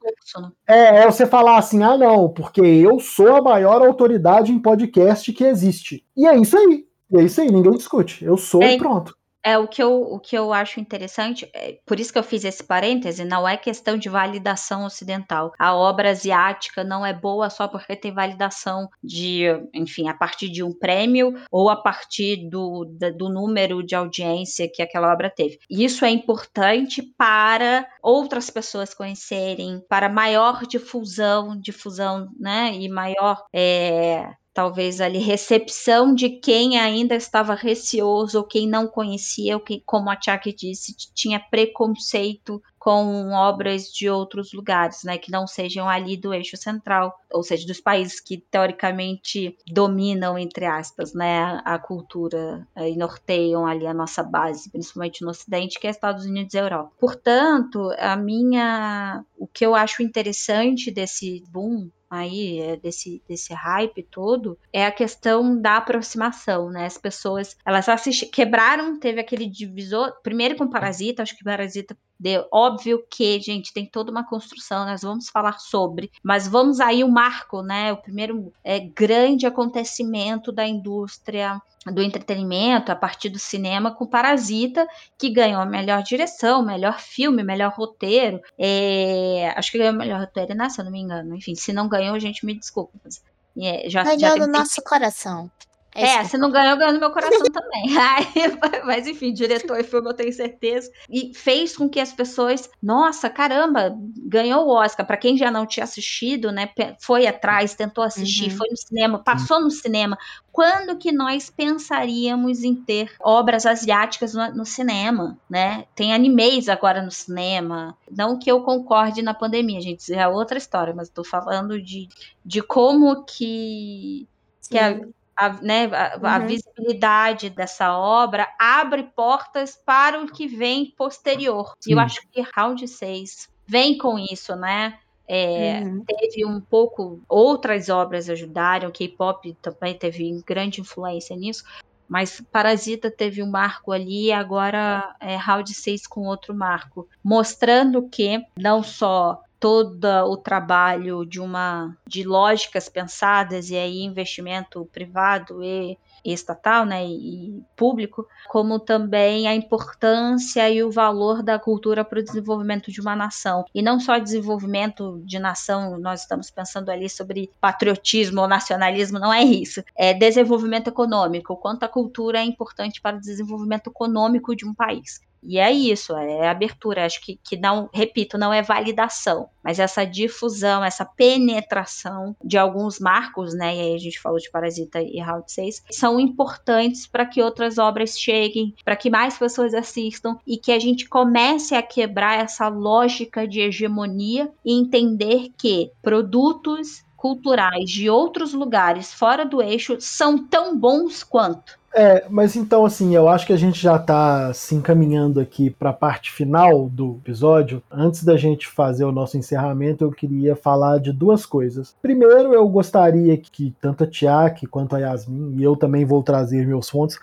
[0.68, 5.32] É, é você falar assim, ah, não, porque eu sou a maior autoridade em podcast
[5.32, 6.06] que existe.
[6.16, 6.86] E é isso aí.
[7.12, 8.24] E é isso aí, ninguém discute.
[8.24, 9.16] Eu sou é, e pronto.
[9.44, 12.44] É o que eu, o que eu acho interessante, é, por isso que eu fiz
[12.44, 15.54] esse parêntese, não é questão de validação ocidental.
[15.58, 20.62] A obra asiática não é boa só porque tem validação de, enfim, a partir de
[20.62, 22.86] um prêmio ou a partir do,
[23.16, 25.58] do número de audiência que aquela obra teve.
[25.70, 34.34] Isso é importante para outras pessoas conhecerem, para maior difusão, difusão, né, e maior é,
[34.60, 40.10] talvez ali recepção de quem ainda estava receoso ou quem não conhecia, ou quem, como
[40.10, 46.18] a Chuck disse, tinha preconceito com obras de outros lugares, né, que não sejam ali
[46.18, 52.68] do eixo central, ou seja, dos países que teoricamente dominam entre aspas, né, a cultura
[52.76, 56.58] eh, e norteiam ali a nossa base, principalmente no Ocidente, que é Estados Unidos e
[56.58, 56.92] Europa.
[57.00, 64.04] Portanto, a minha, o que eu acho interessante desse boom aí é, desse, desse hype
[64.04, 66.86] todo é a questão da aproximação, né?
[66.86, 72.46] As pessoas, elas assistiram, quebraram, teve aquele divisor, primeiro com Parasita, acho que Parasita De,
[72.52, 77.10] óbvio que, gente, tem toda uma construção, nós vamos falar sobre, mas vamos aí o
[77.10, 77.94] marco, né?
[77.94, 84.86] O primeiro é, grande acontecimento da indústria do entretenimento a partir do cinema com Parasita,
[85.18, 88.42] que ganhou a melhor direção, melhor filme, melhor roteiro.
[88.58, 90.70] É, acho que ganhou o melhor roteiro, né?
[90.70, 91.36] Se eu não me engano.
[91.36, 92.92] Enfim, se não ganhou, a gente me desculpa.
[93.04, 93.24] Mas,
[93.58, 95.50] é, já, ganhou já no nosso coração.
[95.94, 97.90] É, é se não ganhou, ganhou no meu coração também.
[98.86, 100.92] mas enfim, diretor e filme eu tenho certeza.
[101.10, 105.06] E fez com que as pessoas, nossa, caramba, ganhou o Oscar.
[105.06, 106.70] Para quem já não tinha assistido, né,
[107.00, 108.58] foi atrás, tentou assistir, uhum.
[108.58, 110.18] foi no cinema, passou no cinema.
[110.52, 115.86] Quando que nós pensaríamos em ter obras asiáticas no, no cinema, né?
[115.96, 117.96] Tem animes agora no cinema.
[118.12, 122.10] Não que eu concorde na pandemia, gente, é outra história, mas estou falando de,
[122.44, 124.28] de como que
[124.70, 125.00] que a,
[125.40, 126.26] a, né, a, uhum.
[126.26, 131.74] a, visibilidade dessa obra abre portas para o que vem posterior.
[131.80, 131.92] Sim.
[131.92, 135.00] E eu acho que Round 6 vem com isso, né?
[135.26, 136.04] É, uhum.
[136.06, 141.64] Teve um pouco, outras obras ajudaram, K-pop também teve grande influência nisso,
[142.08, 148.44] mas Parasita teve um marco ali, agora é Round 6 com outro marco, mostrando que
[148.58, 155.98] não só todo o trabalho de uma de lógicas pensadas e aí investimento privado e,
[156.24, 162.24] estatal, né, e público, como também a importância e o valor da cultura para o
[162.24, 163.66] desenvolvimento de uma nação.
[163.74, 169.34] E não só desenvolvimento de nação, nós estamos pensando ali sobre patriotismo ou nacionalismo, não
[169.34, 169.84] é isso.
[169.96, 174.74] É desenvolvimento econômico, o quanto a cultura é importante para o desenvolvimento econômico de um
[174.74, 175.22] país.
[175.44, 177.06] E é isso, é abertura.
[177.06, 183.00] Acho que, que não, repito, não é validação, mas essa difusão, essa penetração de alguns
[183.00, 183.76] marcos, né?
[183.76, 187.78] E aí a gente falou de Parasita e Round 6, são importantes para que outras
[187.78, 192.68] obras cheguem, para que mais pessoas assistam e que a gente comece a quebrar essa
[192.68, 200.38] lógica de hegemonia e entender que produtos culturais de outros lugares fora do eixo são
[200.38, 201.78] tão bons quanto.
[201.94, 205.90] É, mas então, assim, eu acho que a gente já está se encaminhando aqui para
[205.90, 207.84] a parte final do episódio.
[207.92, 211.96] Antes da gente fazer o nosso encerramento, eu queria falar de duas coisas.
[212.02, 216.66] Primeiro, eu gostaria que tanto a Tiak quanto a Yasmin, e eu também vou trazer
[216.66, 217.20] meus fontes,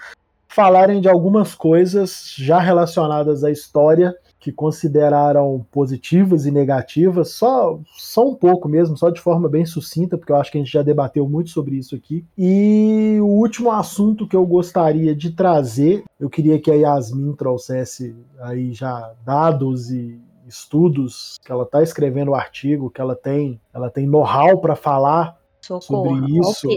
[0.49, 4.14] falarem de algumas coisas já relacionadas à história
[4.47, 10.16] que consideraram positivas e negativas, só, só um pouco mesmo, só de forma bem sucinta,
[10.16, 12.24] porque eu acho que a gente já debateu muito sobre isso aqui.
[12.38, 18.14] E o último assunto que eu gostaria de trazer, eu queria que a Yasmin trouxesse
[18.38, 20.16] aí já dados e
[20.47, 25.36] estudos, que ela está escrevendo o artigo, que ela tem, ela tem know-how para falar
[25.61, 26.68] Socorro, sobre isso.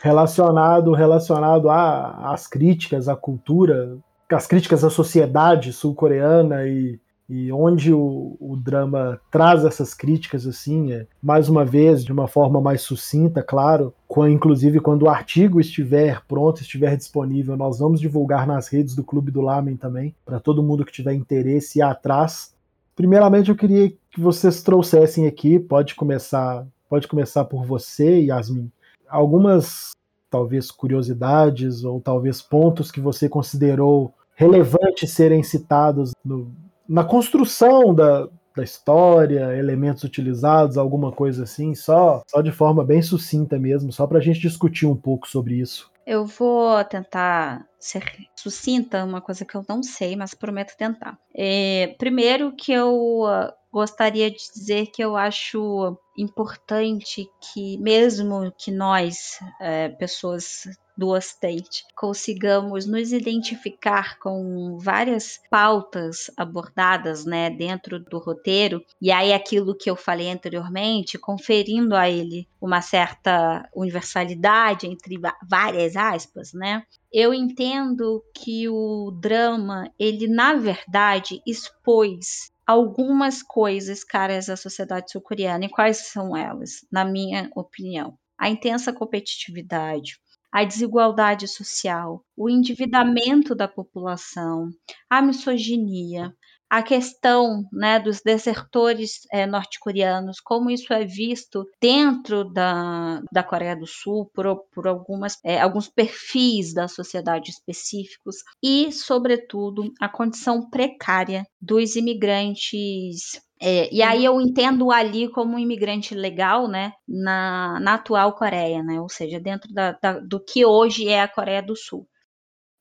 [0.00, 3.98] Relacionado, relacionado às críticas à cultura
[4.34, 10.92] as críticas à sociedade sul-coreana e, e onde o, o, drama traz essas críticas assim,
[10.92, 15.60] é, mais uma vez de uma forma mais sucinta, claro, com, inclusive quando o artigo
[15.60, 20.40] estiver pronto, estiver disponível, nós vamos divulgar nas redes do Clube do Lamen também, para
[20.40, 22.54] todo mundo que tiver interesse ir atrás.
[22.94, 28.70] Primeiramente, eu queria que vocês trouxessem aqui, pode começar, pode começar por você, Yasmin,
[29.08, 29.92] algumas
[30.32, 36.52] talvez curiosidades ou talvez pontos que você considerou relevantes serem citados no,
[36.88, 43.02] na construção da, da história, elementos utilizados, alguma coisa assim, só, só de forma bem
[43.02, 45.90] sucinta mesmo, só para a gente discutir um pouco sobre isso.
[46.04, 48.02] Eu vou tentar ser
[48.34, 51.16] sucinta, uma coisa que eu não sei, mas prometo tentar.
[51.34, 58.70] É, primeiro que eu uh, gostaria de dizer que eu acho importante que, mesmo que
[58.70, 60.64] nós, é, pessoas
[60.94, 69.32] do Ocidente, consigamos nos identificar com várias pautas abordadas né, dentro do roteiro, e aí
[69.32, 75.18] aquilo que eu falei anteriormente, conferindo a ele uma certa universalidade, entre
[75.48, 76.82] várias aspas, né?
[77.10, 85.66] Eu entendo que o drama, ele na verdade expôs algumas coisas caras à sociedade sul-coreana.
[85.66, 88.18] E quais são elas, na minha opinião?
[88.38, 90.18] A intensa competitividade,
[90.50, 94.70] a desigualdade social, o endividamento da população,
[95.08, 96.34] a misoginia,
[96.72, 103.76] a questão né, dos desertores é, norte-coreanos, como isso é visto dentro da, da Coreia
[103.76, 110.66] do Sul por, por algumas, é, alguns perfis da sociedade específicos e, sobretudo, a condição
[110.70, 117.78] precária dos imigrantes é, e aí eu entendo ali como um imigrante legal, né, na,
[117.80, 121.62] na atual Coreia, né, ou seja, dentro da, da, do que hoje é a Coreia
[121.62, 122.08] do Sul.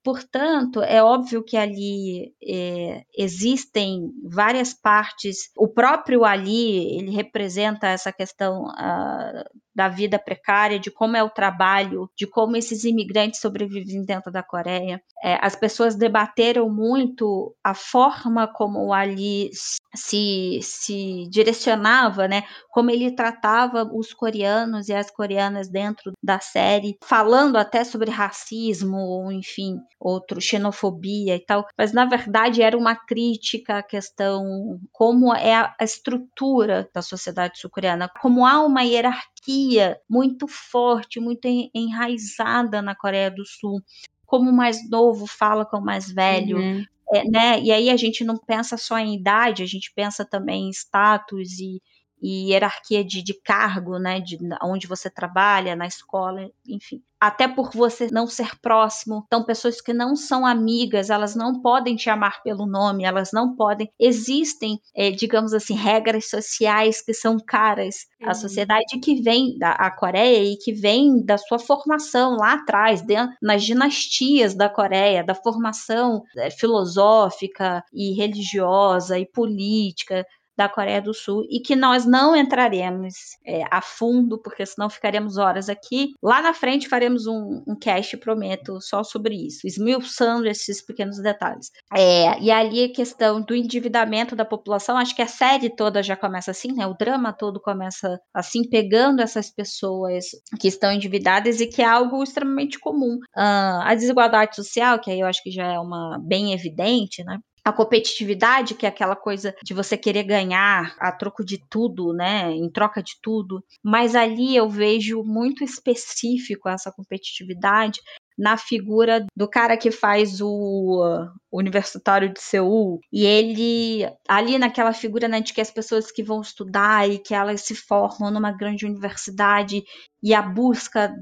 [0.04, 5.52] Portanto, é óbvio que ali é, existem várias partes.
[5.56, 11.30] O próprio Ali ele representa essa questão uh, da vida precária, de como é o
[11.30, 15.02] trabalho, de como esses imigrantes sobrevivem dentro da Coreia.
[15.24, 19.50] É, as pessoas debateram muito a forma como o Ali
[19.96, 22.44] se, se direcionava, né?
[22.70, 28.98] Como ele tratava os coreanos e as coreanas dentro da série, falando até sobre racismo,
[28.98, 31.66] ou enfim, outro xenofobia e tal.
[31.78, 38.10] Mas na verdade era uma crítica à questão como é a estrutura da sociedade sul-coreana,
[38.22, 43.82] como há uma hierarquia hierarquia muito forte, muito enraizada na Coreia do Sul.
[44.26, 46.86] Como o mais novo fala com o mais velho, uhum.
[47.14, 47.62] é, né?
[47.62, 51.60] E aí a gente não pensa só em idade, a gente pensa também em status
[51.60, 51.82] e,
[52.22, 57.04] e hierarquia de, de cargo, né, de onde você trabalha, na escola, enfim.
[57.22, 59.24] Até por você não ser próximo.
[59.28, 63.56] Então, pessoas que não são amigas, elas não podem te amar pelo nome, elas não
[63.56, 63.92] podem.
[64.00, 68.30] Existem, é, digamos assim, regras sociais que são caras uhum.
[68.30, 73.36] à sociedade que vem da Coreia e que vem da sua formação lá atrás, dentro,
[73.40, 80.26] nas dinastias da Coreia, da formação é, filosófica e religiosa e política
[80.62, 85.38] da Coreia do Sul e que nós não entraremos é, a fundo, porque senão ficaremos
[85.38, 86.14] horas aqui.
[86.22, 91.72] Lá na frente faremos um, um cast, prometo, só sobre isso, esmiuçando esses pequenos detalhes.
[91.92, 96.16] É, e ali a questão do endividamento da população, acho que a série toda já
[96.16, 96.86] começa assim, né?
[96.86, 100.26] O drama todo começa assim, pegando essas pessoas
[100.60, 103.16] que estão endividadas e que é algo extremamente comum.
[103.36, 107.40] Uh, a desigualdade social, que aí eu acho que já é uma bem evidente, né?
[107.64, 112.52] A competitividade, que é aquela coisa de você querer ganhar a troco de tudo, né,
[112.52, 118.02] em troca de tudo, mas ali eu vejo muito específico essa competitividade
[118.38, 125.28] na figura do cara que faz o Universitário de Seul, e ele, ali naquela figura
[125.28, 128.86] né, de que as pessoas que vão estudar e que elas se formam numa grande
[128.86, 129.84] universidade
[130.24, 131.14] e a busca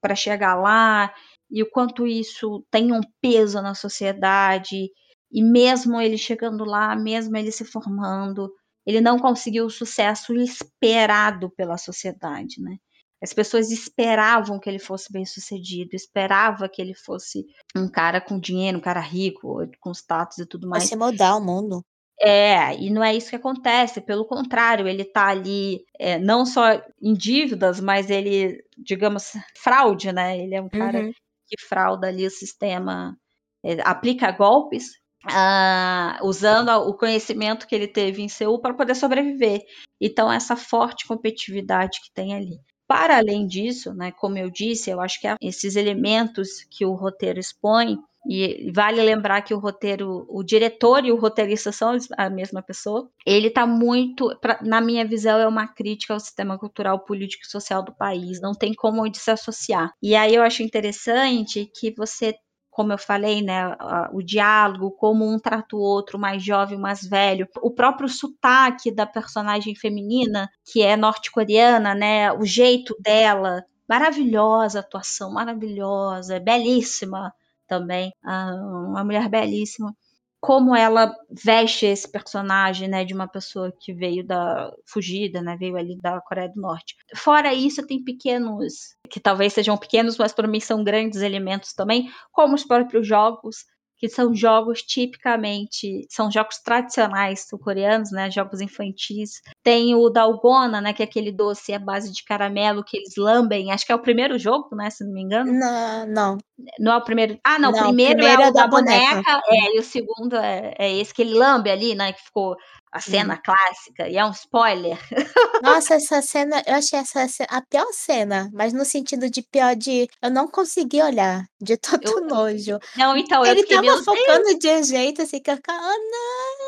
[0.00, 1.12] para chegar lá,
[1.50, 4.90] e o quanto isso tem um peso na sociedade,
[5.30, 8.52] e mesmo ele chegando lá, mesmo ele se formando,
[8.86, 12.76] ele não conseguiu o sucesso esperado pela sociedade, né?
[13.22, 17.44] As pessoas esperavam que ele fosse bem sucedido, esperava que ele fosse
[17.76, 20.84] um cara com dinheiro, um cara rico, com status e tudo mais.
[20.84, 21.84] Vai se mudar o mundo.
[22.20, 26.82] É, e não é isso que acontece, pelo contrário, ele tá ali é, não só
[27.00, 30.38] em dívidas, mas ele, digamos, fraude, né?
[30.38, 31.12] Ele é um cara uhum.
[31.46, 33.16] que frauda ali o sistema,
[33.64, 34.92] é, aplica golpes
[35.26, 39.62] Uh, usando o conhecimento que ele teve em Seul para poder sobreviver.
[40.00, 42.58] Então, essa forte competitividade que tem ali.
[42.86, 47.38] Para além disso, né, como eu disse, eu acho que esses elementos que o roteiro
[47.38, 52.62] expõe, e vale lembrar que o roteiro, o diretor e o roteirista são a mesma
[52.62, 53.08] pessoa.
[53.26, 57.50] Ele está muito, pra, na minha visão, é uma crítica ao sistema cultural, político e
[57.50, 58.40] social do país.
[58.40, 59.92] Não tem como onde se associar.
[60.02, 62.34] E aí eu acho interessante que você
[62.78, 63.76] como eu falei, né,
[64.12, 69.04] o diálogo, como um trata o outro, mais jovem, mais velho, o próprio sotaque da
[69.04, 77.32] personagem feminina, que é norte-coreana, né, o jeito dela, maravilhosa atuação, maravilhosa, belíssima
[77.66, 78.52] também, ah,
[78.88, 79.92] uma mulher belíssima
[80.40, 85.76] como ela veste esse personagem, né, de uma pessoa que veio da fugida, né, veio
[85.76, 86.94] ali da Coreia do Norte.
[87.16, 92.10] Fora isso, tem pequenos, que talvez sejam pequenos, mas para mim são grandes elementos também,
[92.32, 93.64] como os próprios jogos,
[93.98, 99.40] que são jogos tipicamente, são jogos tradicionais sul-coreanos, né, jogos infantis.
[99.68, 103.70] Tem o Dalgona, né, que é aquele doce à base de caramelo que eles lambem,
[103.70, 105.52] acho que é o primeiro jogo, né, se não me engano.
[105.52, 106.38] Não, não.
[106.80, 107.38] Não é o primeiro.
[107.44, 109.78] Ah, não, não o primeiro, primeiro é, é o da, da boneca, boneca, é, e
[109.78, 112.56] o segundo é, é esse que ele lambe ali, né, que ficou
[112.90, 113.40] a cena hum.
[113.44, 114.98] clássica, e é um spoiler.
[115.62, 120.08] Nossa, essa cena, eu achei essa a pior cena, mas no sentido de pior de
[120.22, 122.78] eu não consegui olhar, de todo eu, nojo.
[122.96, 124.58] Não, então Ele eu tava focando Deus.
[124.58, 126.67] de um jeito assim que eu ficava, oh, não.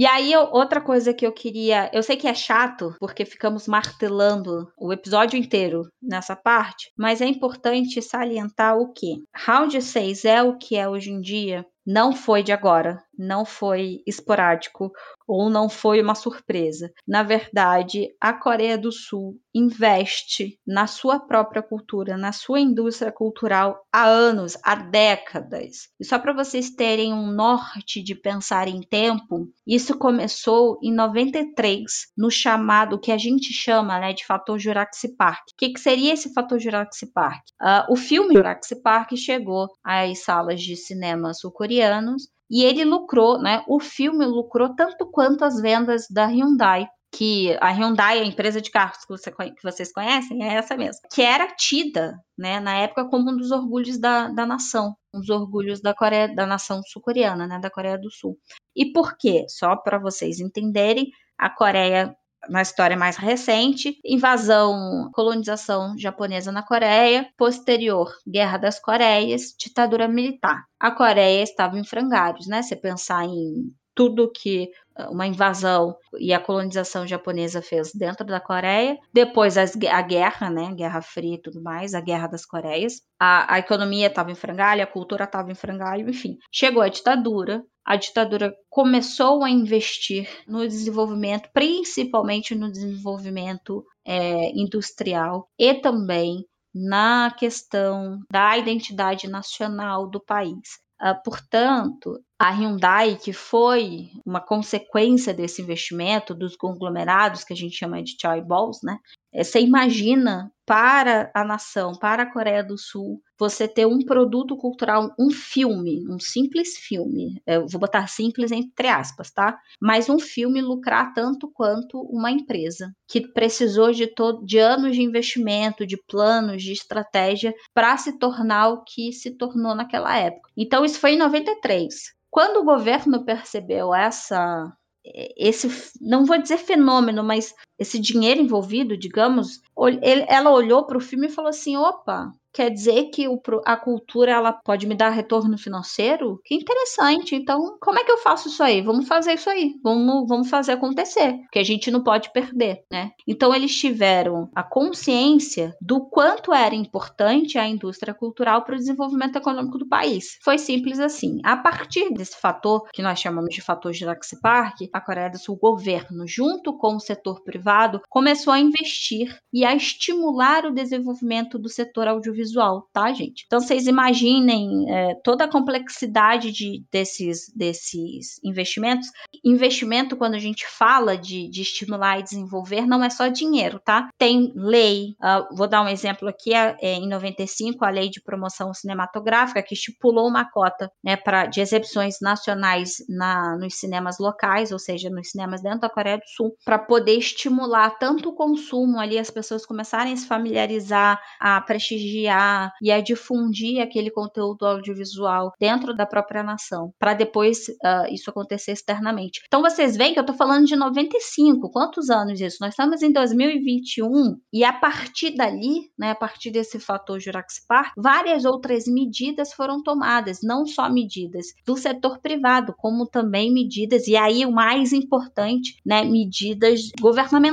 [0.00, 1.90] E aí, outra coisa que eu queria.
[1.92, 7.26] Eu sei que é chato, porque ficamos martelando o episódio inteiro nessa parte, mas é
[7.26, 9.22] importante salientar o que?
[9.36, 14.02] Round 6 é o que é hoje em dia não foi de agora, não foi
[14.06, 14.90] esporádico
[15.26, 16.90] ou não foi uma surpresa.
[17.06, 23.80] Na verdade, a Coreia do Sul investe na sua própria cultura, na sua indústria cultural
[23.92, 25.88] há anos, há décadas.
[26.00, 31.84] E só para vocês terem um norte de pensar em tempo, isso começou em 93,
[32.16, 35.42] no chamado que a gente chama né, de fator Jurassic Park.
[35.52, 37.42] O que, que seria esse fator Jurassic Park?
[37.60, 41.34] Uh, o filme Jurassic Park chegou às salas de cinema
[41.70, 43.62] sul-coreanos e ele lucrou, né?
[43.68, 48.70] O filme lucrou tanto quanto as vendas da Hyundai que a Hyundai, a empresa de
[48.70, 53.04] carros que, você, que, vocês conhecem, é essa mesmo, que era tida, né, na época
[53.06, 57.48] como um dos orgulhos da, da nação, um dos orgulhos da Coreia, da nação sul-coreana,
[57.48, 58.38] né, da Coreia do Sul.
[58.76, 59.44] E por quê?
[59.48, 62.14] Só para vocês entenderem, a Coreia
[62.48, 70.64] na história mais recente, invasão, colonização japonesa na Coreia, posterior, Guerra das Coreias, ditadura militar.
[70.78, 72.62] A Coreia estava em frangalhos, né?
[72.62, 78.40] Você pensar em tudo que ah, uma invasão e a colonização japonesa fez dentro da
[78.40, 83.00] Coreia, depois as, a guerra, né, Guerra Fria e tudo mais, a Guerra das Coreias,
[83.18, 86.36] a, a economia estava em frangalho, a cultura estava em frangalho, enfim.
[86.52, 95.48] Chegou a ditadura, a ditadura começou a investir no desenvolvimento, principalmente no desenvolvimento é, industrial
[95.58, 100.78] e também na questão da identidade nacional do país.
[101.02, 107.76] Uh, portanto, a Hyundai, que foi uma consequência desse investimento, dos conglomerados que a gente
[107.76, 108.98] chama de chaeballs, né?
[109.32, 114.56] É, você imagina para a nação, para a Coreia do Sul, você ter um produto
[114.56, 119.58] cultural, um filme, um simples filme, eu vou botar simples entre aspas, tá?
[119.80, 124.12] Mas um filme lucrar tanto quanto uma empresa que precisou de,
[124.44, 129.74] de anos de investimento, de planos, de estratégia para se tornar o que se tornou
[129.74, 130.50] naquela época.
[130.56, 131.94] Então isso foi em 93.
[132.30, 134.72] Quando o governo percebeu essa
[135.04, 135.68] esse,
[136.00, 139.62] não vou dizer fenômeno, mas esse dinheiro envolvido, digamos,
[140.02, 143.76] ele, ela olhou para o filme e falou assim: opa, quer dizer que o, a
[143.76, 146.40] cultura ela pode me dar retorno financeiro?
[146.44, 147.34] Que interessante.
[147.34, 148.82] Então, como é que eu faço isso aí?
[148.82, 149.74] Vamos fazer isso aí.
[149.82, 151.38] Vamos, vamos fazer acontecer.
[151.42, 153.12] Porque a gente não pode perder, né?
[153.26, 159.36] Então, eles tiveram a consciência do quanto era importante a indústria cultural para o desenvolvimento
[159.36, 160.38] econômico do país.
[160.42, 161.38] Foi simples assim.
[161.44, 165.54] A partir desse fator, que nós chamamos de fator Jurassic Park, a Coreia do Sul,
[165.54, 167.69] o governo, junto com o setor privado,
[168.08, 173.44] começou a investir e a estimular o desenvolvimento do setor audiovisual, tá, gente?
[173.46, 179.08] Então vocês imaginem é, toda a complexidade de, desses, desses investimentos.
[179.44, 184.08] Investimento, quando a gente fala de, de estimular e desenvolver, não é só dinheiro, tá?
[184.18, 188.20] Tem lei, uh, vou dar um exemplo aqui, é, é, em 95, a lei de
[188.20, 194.72] promoção cinematográfica, que estipulou uma cota né, pra, de exibições nacionais na, nos cinemas locais,
[194.72, 197.59] ou seja, nos cinemas dentro da Coreia do Sul, para poder estimular
[197.98, 203.82] tanto o consumo ali, as pessoas começarem a se familiarizar, a prestigiar e a difundir
[203.82, 209.40] aquele conteúdo audiovisual dentro da própria nação, para depois uh, isso acontecer externamente.
[209.46, 212.58] Então vocês veem que eu estou falando de 95, quantos anos isso?
[212.60, 217.92] Nós estamos em 2021 e a partir dali, né, a partir desse fator Jurassic Park,
[217.96, 224.16] várias outras medidas foram tomadas, não só medidas do setor privado, como também medidas, e
[224.16, 227.49] aí o mais importante, né, medidas governamentais,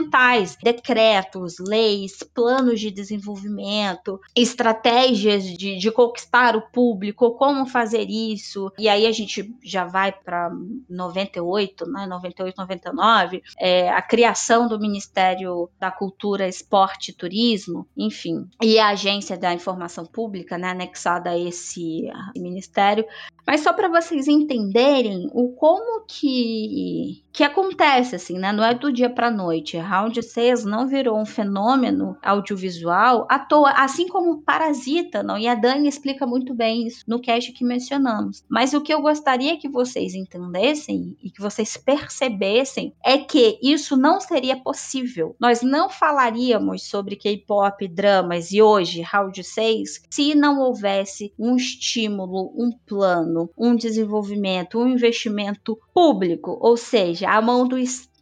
[0.63, 8.71] decretos, leis, planos de desenvolvimento, estratégias de, de conquistar o público, como fazer isso.
[8.77, 10.51] E aí a gente já vai para
[10.89, 18.47] 98, né, 98, 99, é, a criação do Ministério da Cultura, Esporte e Turismo, enfim,
[18.61, 23.05] e a Agência da Informação Pública, né, anexada a esse ministério.
[23.45, 28.51] Mas só para vocês entenderem o como que que acontece assim, né?
[28.51, 29.77] Não é do dia para noite.
[29.87, 35.37] Round 6 não virou um fenômeno audiovisual à toa, assim como Parasita, não?
[35.37, 38.43] E a Dani explica muito bem isso no cast que mencionamos.
[38.49, 43.95] Mas o que eu gostaria que vocês entendessem e que vocês percebessem é que isso
[43.95, 45.35] não seria possível.
[45.39, 52.51] Nós não falaríamos sobre K-pop, dramas e hoje Round 6 se não houvesse um estímulo,
[52.55, 58.16] um plano, um desenvolvimento, um investimento público, ou seja, a mão do Estado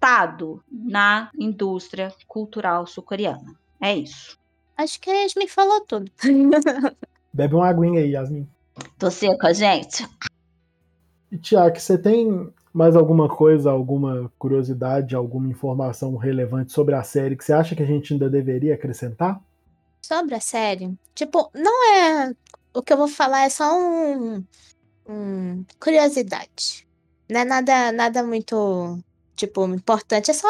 [0.72, 3.56] na indústria cultural sul-coreana.
[3.82, 4.38] É isso.
[4.78, 6.12] Acho que a Yasmin falou tudo.
[7.34, 8.48] Bebe uma aguinha aí, Yasmin.
[8.98, 10.08] Tô seca, gente.
[11.32, 17.36] E, Tiago, você tem mais alguma coisa, alguma curiosidade, alguma informação relevante sobre a série
[17.36, 19.42] que você acha que a gente ainda deveria acrescentar?
[20.02, 20.94] Sobre a série?
[21.14, 22.34] Tipo, não é.
[22.74, 24.44] O que eu vou falar é só um
[25.08, 26.88] Hum, curiosidade.
[27.30, 29.00] Não é nada, nada muito,
[29.36, 30.32] tipo, importante.
[30.32, 30.48] É só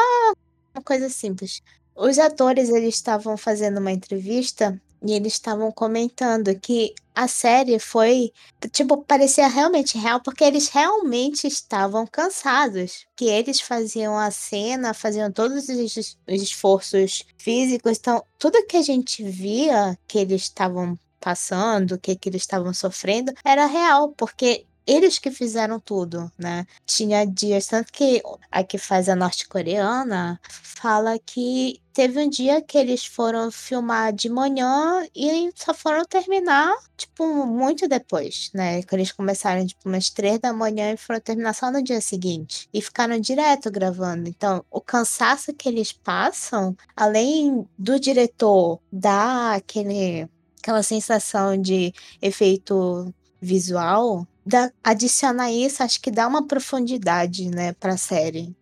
[0.73, 1.61] uma coisa simples.
[1.95, 8.33] Os atores, eles estavam fazendo uma entrevista e eles estavam comentando que a série foi,
[8.71, 13.05] tipo, parecia realmente real, porque eles realmente estavam cansados.
[13.15, 17.97] Que eles faziam a cena, faziam todos os, os esforços físicos.
[17.97, 22.73] Então, tudo que a gente via que eles estavam passando, o que, que eles estavam
[22.73, 26.65] sofrendo, era real, porque eles que fizeram tudo, né?
[26.85, 28.21] Tinha dias, tanto que
[28.51, 34.29] a que faz a norte-coreana fala que teve um dia que eles foram filmar de
[34.29, 38.83] manhã e só foram terminar, tipo, muito depois, né?
[38.83, 42.67] Que eles começaram, tipo, umas três da manhã e foram terminar só no dia seguinte.
[42.73, 44.27] E ficaram direto gravando.
[44.29, 50.27] Então, o cansaço que eles passam, além do diretor dar aquele,
[50.61, 53.13] aquela sensação de efeito
[53.45, 58.55] visual, dá, adicionar isso, acho que dá uma profundidade, né, pra série.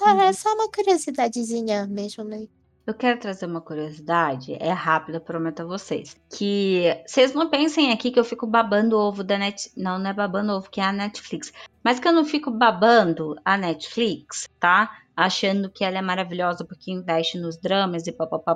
[0.00, 0.22] Uhum.
[0.22, 2.46] É só uma curiosidadezinha mesmo, né?
[2.86, 6.16] Eu quero trazer uma curiosidade, é rápida, prometo a vocês.
[6.30, 9.70] Que vocês não pensem aqui que eu fico babando o ovo da Net.
[9.76, 11.52] Não, não é babando ovo, que é a Netflix.
[11.84, 14.90] Mas que eu não fico babando a Netflix, tá?
[15.18, 18.54] Achando que ela é maravilhosa porque investe nos dramas e papapá,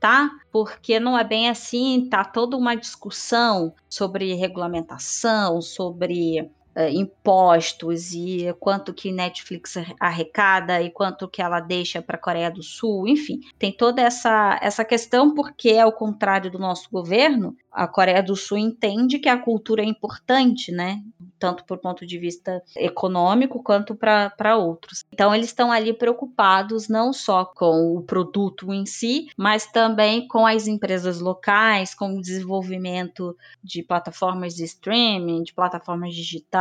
[0.00, 0.30] tá?
[0.50, 8.54] Porque não é bem assim, tá toda uma discussão sobre regulamentação, sobre uh, impostos e
[8.60, 13.40] quanto que Netflix arrecada e quanto que ela deixa para a Coreia do Sul, enfim,
[13.58, 18.56] tem toda essa, essa questão porque ao contrário do nosso governo, a Coreia do Sul
[18.56, 21.02] entende que a cultura é importante, né?
[21.38, 25.04] Tanto por ponto de vista econômico quanto para outros.
[25.12, 30.46] Então, eles estão ali preocupados não só com o produto em si, mas também com
[30.46, 36.56] as empresas locais, com o desenvolvimento de plataformas de streaming, de plataformas digitais,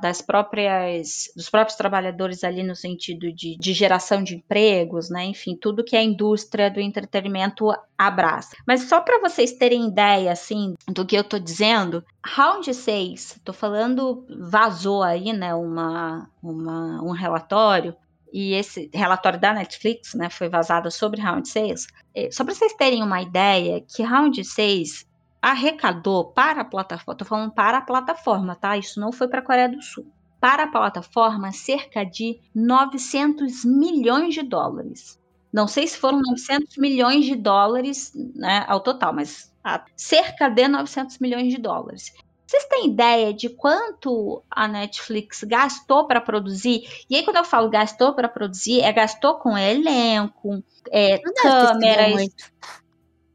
[0.00, 5.24] das próprias, dos próprios trabalhadores ali no sentido de, de geração de empregos, né?
[5.24, 8.56] Enfim, tudo que a indústria do entretenimento abraça.
[8.66, 13.52] Mas só para vocês terem ideia, assim, do que eu tô dizendo, round 6, tô
[13.52, 17.94] falando, vazou aí, né, uma, uma, um relatório,
[18.32, 21.86] e esse relatório da Netflix, né, foi vazado sobre round 6.
[22.30, 25.09] Só para vocês terem uma ideia, que round 6
[25.40, 28.76] arrecadou para a plataforma, tô falando para a plataforma, tá?
[28.76, 30.06] Isso não foi para a Coreia do Sul.
[30.40, 35.18] Para a plataforma, cerca de 900 milhões de dólares.
[35.52, 39.52] Não sei se foram 900 milhões de dólares né, ao total, mas
[39.96, 42.12] cerca de 900 milhões de dólares.
[42.46, 46.82] Vocês têm ideia de quanto a Netflix gastou para produzir?
[47.08, 52.28] E aí, quando eu falo gastou para produzir, é gastou com elenco, é, câmeras.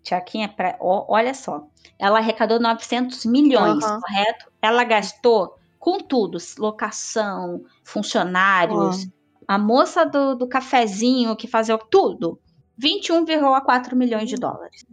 [0.05, 1.67] Tiaquinha, pra, ó, olha só.
[1.99, 3.99] Ela arrecadou 900 milhões, uhum.
[3.99, 4.51] correto?
[4.61, 9.11] Ela gastou com tudo: locação, funcionários, uhum
[9.47, 12.39] a moça do, do cafezinho que fazia tudo,
[12.79, 14.85] 21,4 milhões de dólares.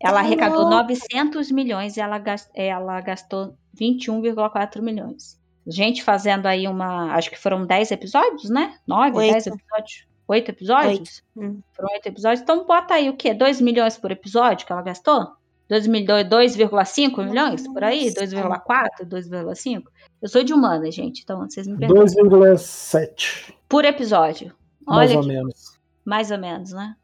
[0.00, 2.22] Ela arrecadou 900 milhões e ela,
[2.54, 5.40] ela gastou 21,4 milhões.
[5.66, 7.14] Gente fazendo aí uma.
[7.14, 8.78] Acho que foram 10 episódios, né?
[8.86, 10.06] 9, 10 episódios?
[10.28, 11.22] 8 episódios?
[11.36, 11.54] Oito.
[11.54, 11.60] Hum.
[11.72, 12.40] Foram 8 episódios.
[12.40, 13.32] Então bota aí o quê?
[13.32, 15.28] 2 milhões por episódio que ela gastou?
[15.68, 18.12] 2,5 milhões por aí?
[18.12, 19.82] 2,4, 2,5?
[20.22, 22.04] Eu sou de humana, gente, então vocês me perguntam.
[22.04, 23.52] 2,7.
[23.68, 24.52] Por episódio.
[24.86, 25.76] Mais ou menos.
[26.04, 26.94] Mais ou menos, né?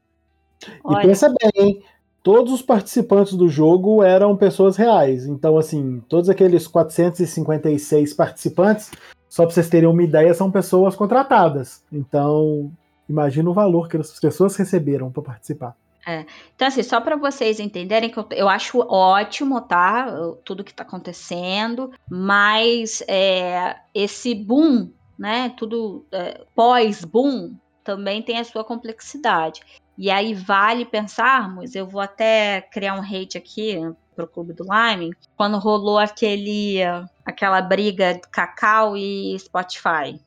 [0.85, 1.03] Olha.
[1.03, 1.83] E pensa bem, hein?
[2.23, 5.27] Todos os participantes do jogo eram pessoas reais.
[5.27, 8.93] Então, assim, todos aqueles 456 participantes,
[9.29, 11.83] só para vocês terem uma ideia, são pessoas contratadas.
[11.93, 12.71] Então,
[13.09, 15.77] imagina o valor que as pessoas receberam para participar.
[16.07, 16.27] É.
[16.55, 20.07] Então, assim, só para vocês entenderem que eu, eu, acho ótimo, tá?
[20.45, 25.55] Tudo que tá acontecendo, mas é, esse boom, né?
[25.57, 29.61] Tudo é, pós-boom também tem a sua complexidade.
[29.97, 33.79] E aí vale pensarmos, eu vou até criar um hate aqui
[34.17, 36.79] pro Clube do Lime, quando rolou aquele
[37.25, 40.21] aquela briga de Cacau e Spotify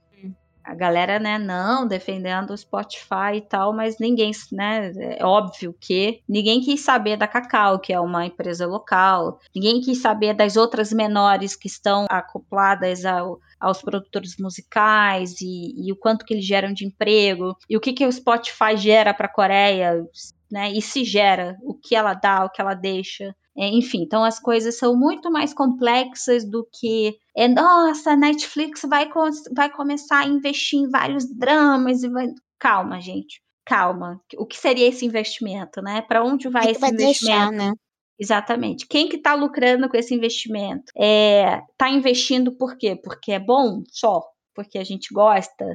[0.66, 6.22] a galera, né, não, defendendo o Spotify e tal, mas ninguém, né, é óbvio que
[6.28, 10.92] ninguém quis saber da Cacau, que é uma empresa local, ninguém quis saber das outras
[10.92, 16.74] menores que estão acopladas ao, aos produtores musicais e, e, o quanto que eles geram
[16.74, 20.04] de emprego e o que, que o Spotify gera para a Coreia,
[20.52, 23.36] né, e se gera, o que ela dá, o que ela deixa.
[23.58, 28.82] É, enfim, então as coisas são muito mais complexas do que é, nossa, a Netflix
[28.84, 29.10] vai,
[29.54, 32.28] vai começar a investir em vários dramas e vai.
[32.58, 33.42] Calma, gente.
[33.66, 34.22] Calma.
[34.38, 36.02] O que seria esse investimento, né?
[36.02, 37.52] Para onde vai esse vai investimento?
[37.52, 37.74] Deixar, né?
[38.18, 38.88] Exatamente.
[38.88, 40.86] Quem que está lucrando com esse investimento?
[40.98, 42.96] É, tá investindo por quê?
[42.96, 44.24] Porque é bom só?
[44.54, 45.66] Porque a gente gosta?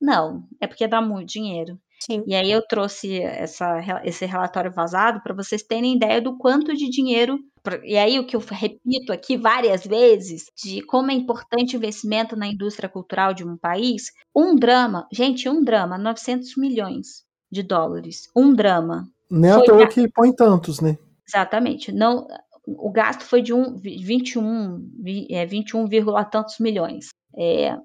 [0.00, 1.80] Não, é porque dá muito dinheiro.
[1.98, 2.22] Sim.
[2.26, 6.88] E aí eu trouxe essa, esse relatório vazado para vocês terem ideia do quanto de
[6.88, 7.38] dinheiro.
[7.82, 12.36] E aí o que eu repito aqui várias vezes de como é importante o investimento
[12.36, 14.12] na indústria cultural de um país.
[14.34, 18.28] Um drama, gente, um drama, 900 milhões de dólares.
[18.36, 19.08] Um drama.
[19.30, 20.96] Nem à toa que põe tantos, né?
[21.26, 21.90] Exatamente.
[21.90, 22.28] Não,
[22.66, 24.88] o gasto foi de um, 21,
[25.30, 25.88] é, 21,
[26.30, 27.08] tantos milhões.
[27.36, 27.76] É,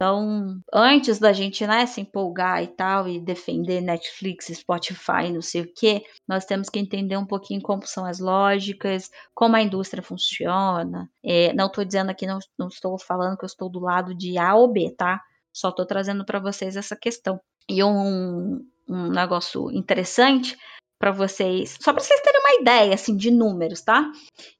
[0.00, 5.62] então, antes da gente né, se empolgar e tal, e defender Netflix, Spotify, não sei
[5.62, 10.00] o que, nós temos que entender um pouquinho como são as lógicas, como a indústria
[10.00, 11.10] funciona.
[11.20, 14.38] É, não estou dizendo aqui, não, não estou falando que eu estou do lado de
[14.38, 15.20] A ou B, tá?
[15.52, 17.40] Só estou trazendo para vocês essa questão.
[17.68, 20.56] E um, um negócio interessante
[20.98, 24.10] para vocês, só para vocês terem uma ideia assim de números, tá?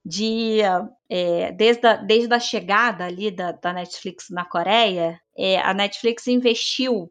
[0.04, 0.60] De
[1.10, 6.26] é, desde, a, desde a chegada ali da, da Netflix na Coreia, é, a Netflix
[6.28, 7.10] investiu,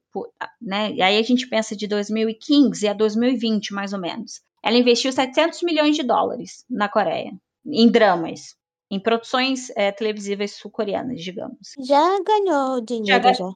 [0.62, 0.94] né?
[0.94, 4.41] E aí a gente pensa de 2015 a 2020 mais ou menos.
[4.64, 7.32] Ela investiu 700 milhões de dólares na Coreia
[7.66, 8.56] em dramas,
[8.90, 11.74] em produções é, televisivas sul-coreanas, digamos.
[11.80, 13.34] Já ganhou dinheiro já.
[13.34, 13.52] já.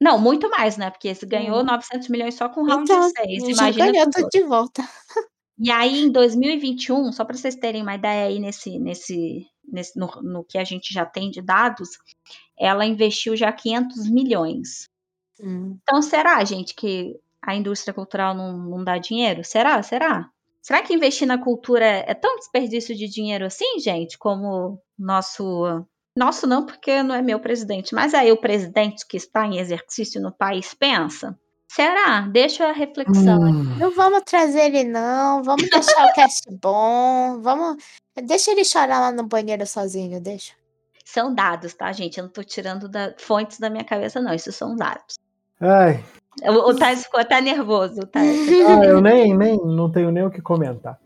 [0.00, 0.90] Não, muito mais, né?
[0.90, 1.64] Porque você ganhou hum.
[1.64, 3.42] 900 milhões só com o round então, 6.
[3.42, 4.82] Imagina já ganhou tudo de volta.
[5.62, 10.06] E aí, em 2021, só para vocês terem uma ideia aí nesse, nesse, nesse no,
[10.22, 11.90] no, que a gente já tem de dados,
[12.58, 14.88] ela investiu já 500 milhões.
[15.38, 15.78] Hum.
[15.82, 19.44] Então, será, gente, que a indústria cultural não, não dá dinheiro?
[19.44, 19.82] Será?
[19.82, 20.30] Será?
[20.62, 25.84] Será que investir na cultura é tão desperdício de dinheiro assim, gente, como nosso
[26.16, 30.20] nosso não, porque não é meu presidente, mas aí o presidente que está em exercício
[30.20, 31.38] no país pensa?
[31.68, 32.22] Será?
[32.22, 33.40] Deixa a reflexão.
[33.40, 33.76] Hum.
[33.78, 35.40] Não vamos trazer ele, não.
[35.44, 37.40] Vamos deixar o cast bom.
[37.40, 37.76] Vamos.
[38.24, 40.52] Deixa ele chorar lá no banheiro sozinho, deixa.
[41.04, 42.18] São dados, tá, gente?
[42.18, 43.14] Eu não tô tirando da...
[43.18, 44.34] fontes da minha cabeça, não.
[44.34, 45.14] Isso são dados.
[45.60, 46.02] Ai.
[46.42, 48.20] O, o Thais ficou até nervoso, tá?
[48.20, 50.98] Ah, eu nem, nem não tenho nem o que comentar.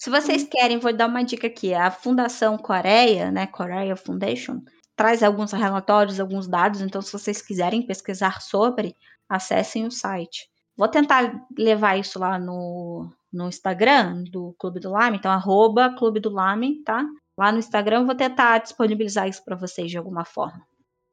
[0.00, 1.74] Se vocês querem, vou dar uma dica aqui.
[1.74, 4.62] A Fundação Coreia, né, Korea Foundation,
[4.96, 6.80] traz alguns relatórios, alguns dados.
[6.80, 8.96] Então, se vocês quiserem pesquisar sobre,
[9.28, 10.48] acessem o site.
[10.74, 16.18] Vou tentar levar isso lá no, no Instagram do Clube do Lame, então arroba Clube
[16.18, 17.04] do Lame, tá?
[17.36, 20.62] Lá no Instagram vou tentar disponibilizar isso para vocês de alguma forma.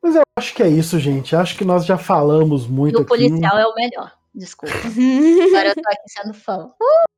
[0.01, 1.35] Mas eu acho que é isso, gente.
[1.35, 3.05] Acho que nós já falamos muito e o aqui.
[3.05, 4.13] O policial é o melhor.
[4.33, 4.73] Desculpa.
[4.79, 6.67] Agora eu tô aqui sendo fã.
[6.67, 7.16] Uh!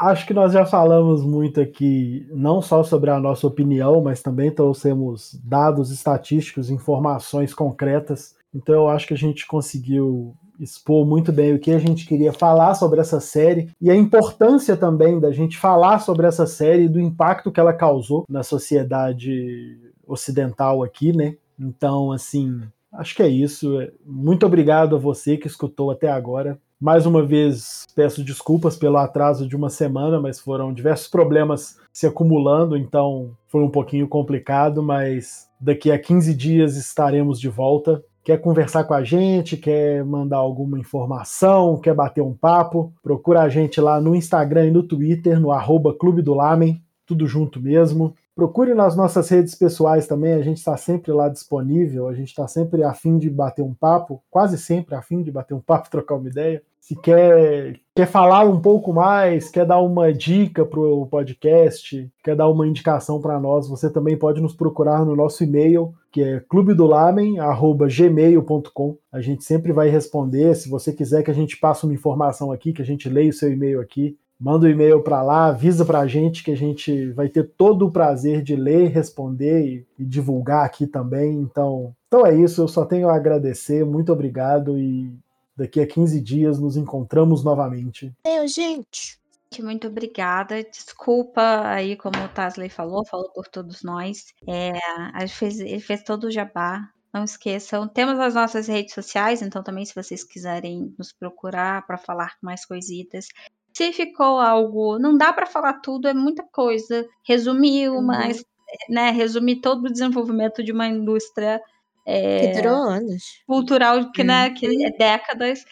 [0.00, 4.50] Acho que nós já falamos muito aqui, não só sobre a nossa opinião, mas também
[4.50, 8.34] trouxemos dados estatísticos, informações concretas.
[8.54, 12.32] Então eu acho que a gente conseguiu expor muito bem o que a gente queria
[12.32, 16.88] falar sobre essa série e a importância também da gente falar sobre essa série e
[16.88, 21.36] do impacto que ela causou na sociedade ocidental aqui, né?
[21.58, 23.76] Então, assim, acho que é isso.
[24.02, 26.58] Muito obrigado a você que escutou até agora.
[26.80, 32.06] Mais uma vez, peço desculpas pelo atraso de uma semana, mas foram diversos problemas se
[32.06, 38.02] acumulando, então foi um pouquinho complicado, mas daqui a 15 dias estaremos de volta.
[38.24, 43.48] Quer conversar com a gente, quer mandar alguma informação, quer bater um papo, procura a
[43.50, 48.14] gente lá no Instagram e no Twitter, no arroba Clube do Lamen, tudo junto mesmo.
[48.34, 52.48] Procure nas nossas redes pessoais também, a gente está sempre lá disponível, a gente está
[52.48, 56.28] sempre afim de bater um papo, quase sempre afim de bater um papo, trocar uma
[56.28, 56.62] ideia.
[56.80, 62.34] Se quer, quer falar um pouco mais, quer dar uma dica para o podcast, quer
[62.34, 66.40] dar uma indicação para nós, você também pode nos procurar no nosso e-mail, que é
[66.40, 68.96] clubedolamen.gmail.com.
[69.12, 70.56] A gente sempre vai responder.
[70.56, 73.34] Se você quiser que a gente passe uma informação aqui, que a gente leia o
[73.34, 76.56] seu e-mail aqui, manda o um e-mail para lá, avisa para a gente que a
[76.56, 81.34] gente vai ter todo o prazer de ler, responder e, e, divulgar aqui também.
[81.34, 85.12] Então, então é isso, eu só tenho a agradecer, muito obrigado e
[85.54, 88.12] daqui a 15 dias nos encontramos novamente.
[88.24, 89.20] Meu, gente.
[89.58, 90.62] Muito obrigada.
[90.62, 94.32] Desculpa aí, como o Tasley falou, falou por todos nós.
[94.46, 94.70] É,
[95.18, 96.88] ele, fez, ele fez todo o jabá.
[97.12, 101.98] Não esqueçam, temos as nossas redes sociais, então também se vocês quiserem nos procurar para
[101.98, 103.26] falar mais coisitas,
[103.72, 107.06] se ficou algo, não dá para falar tudo, é muita coisa.
[107.26, 108.02] Resumiu, uhum.
[108.02, 108.44] mas,
[108.88, 111.60] né, resumir todo o desenvolvimento de uma indústria
[112.06, 113.22] é, que durou anos.
[113.46, 115.64] Cultural que, né, que é décadas.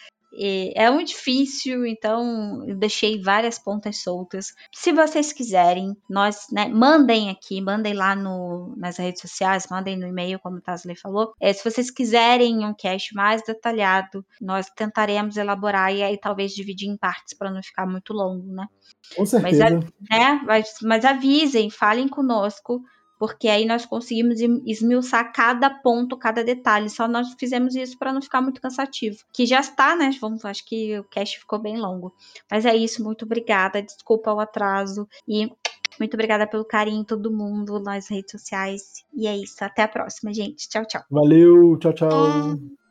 [0.75, 4.53] É muito difícil, então eu deixei várias pontas soltas.
[4.75, 10.07] Se vocês quiserem, nós, né, mandem aqui, mandem lá no, nas redes sociais, mandem no
[10.07, 11.33] e-mail, como o Tasley falou.
[11.41, 16.89] É, se vocês quiserem um cast mais detalhado, nós tentaremos elaborar e aí talvez dividir
[16.89, 18.67] em partes para não ficar muito longo, né?
[19.17, 19.71] Com certeza.
[19.71, 22.83] Mas, né, mas, mas avisem, falem conosco
[23.19, 26.89] porque aí nós conseguimos esmiuçar cada ponto, cada detalhe.
[26.89, 29.19] Só nós fizemos isso para não ficar muito cansativo.
[29.33, 30.11] Que já está, né?
[30.21, 32.15] Vamos, acho que o cast ficou bem longo.
[32.51, 33.83] Mas é isso, muito obrigada.
[33.83, 35.51] Desculpa o atraso e
[35.99, 39.05] muito obrigada pelo carinho todo mundo nas redes sociais.
[39.13, 40.69] E é isso, até a próxima, gente.
[40.69, 41.03] Tchau, tchau.
[41.11, 42.88] Valeu, tchau, tchau.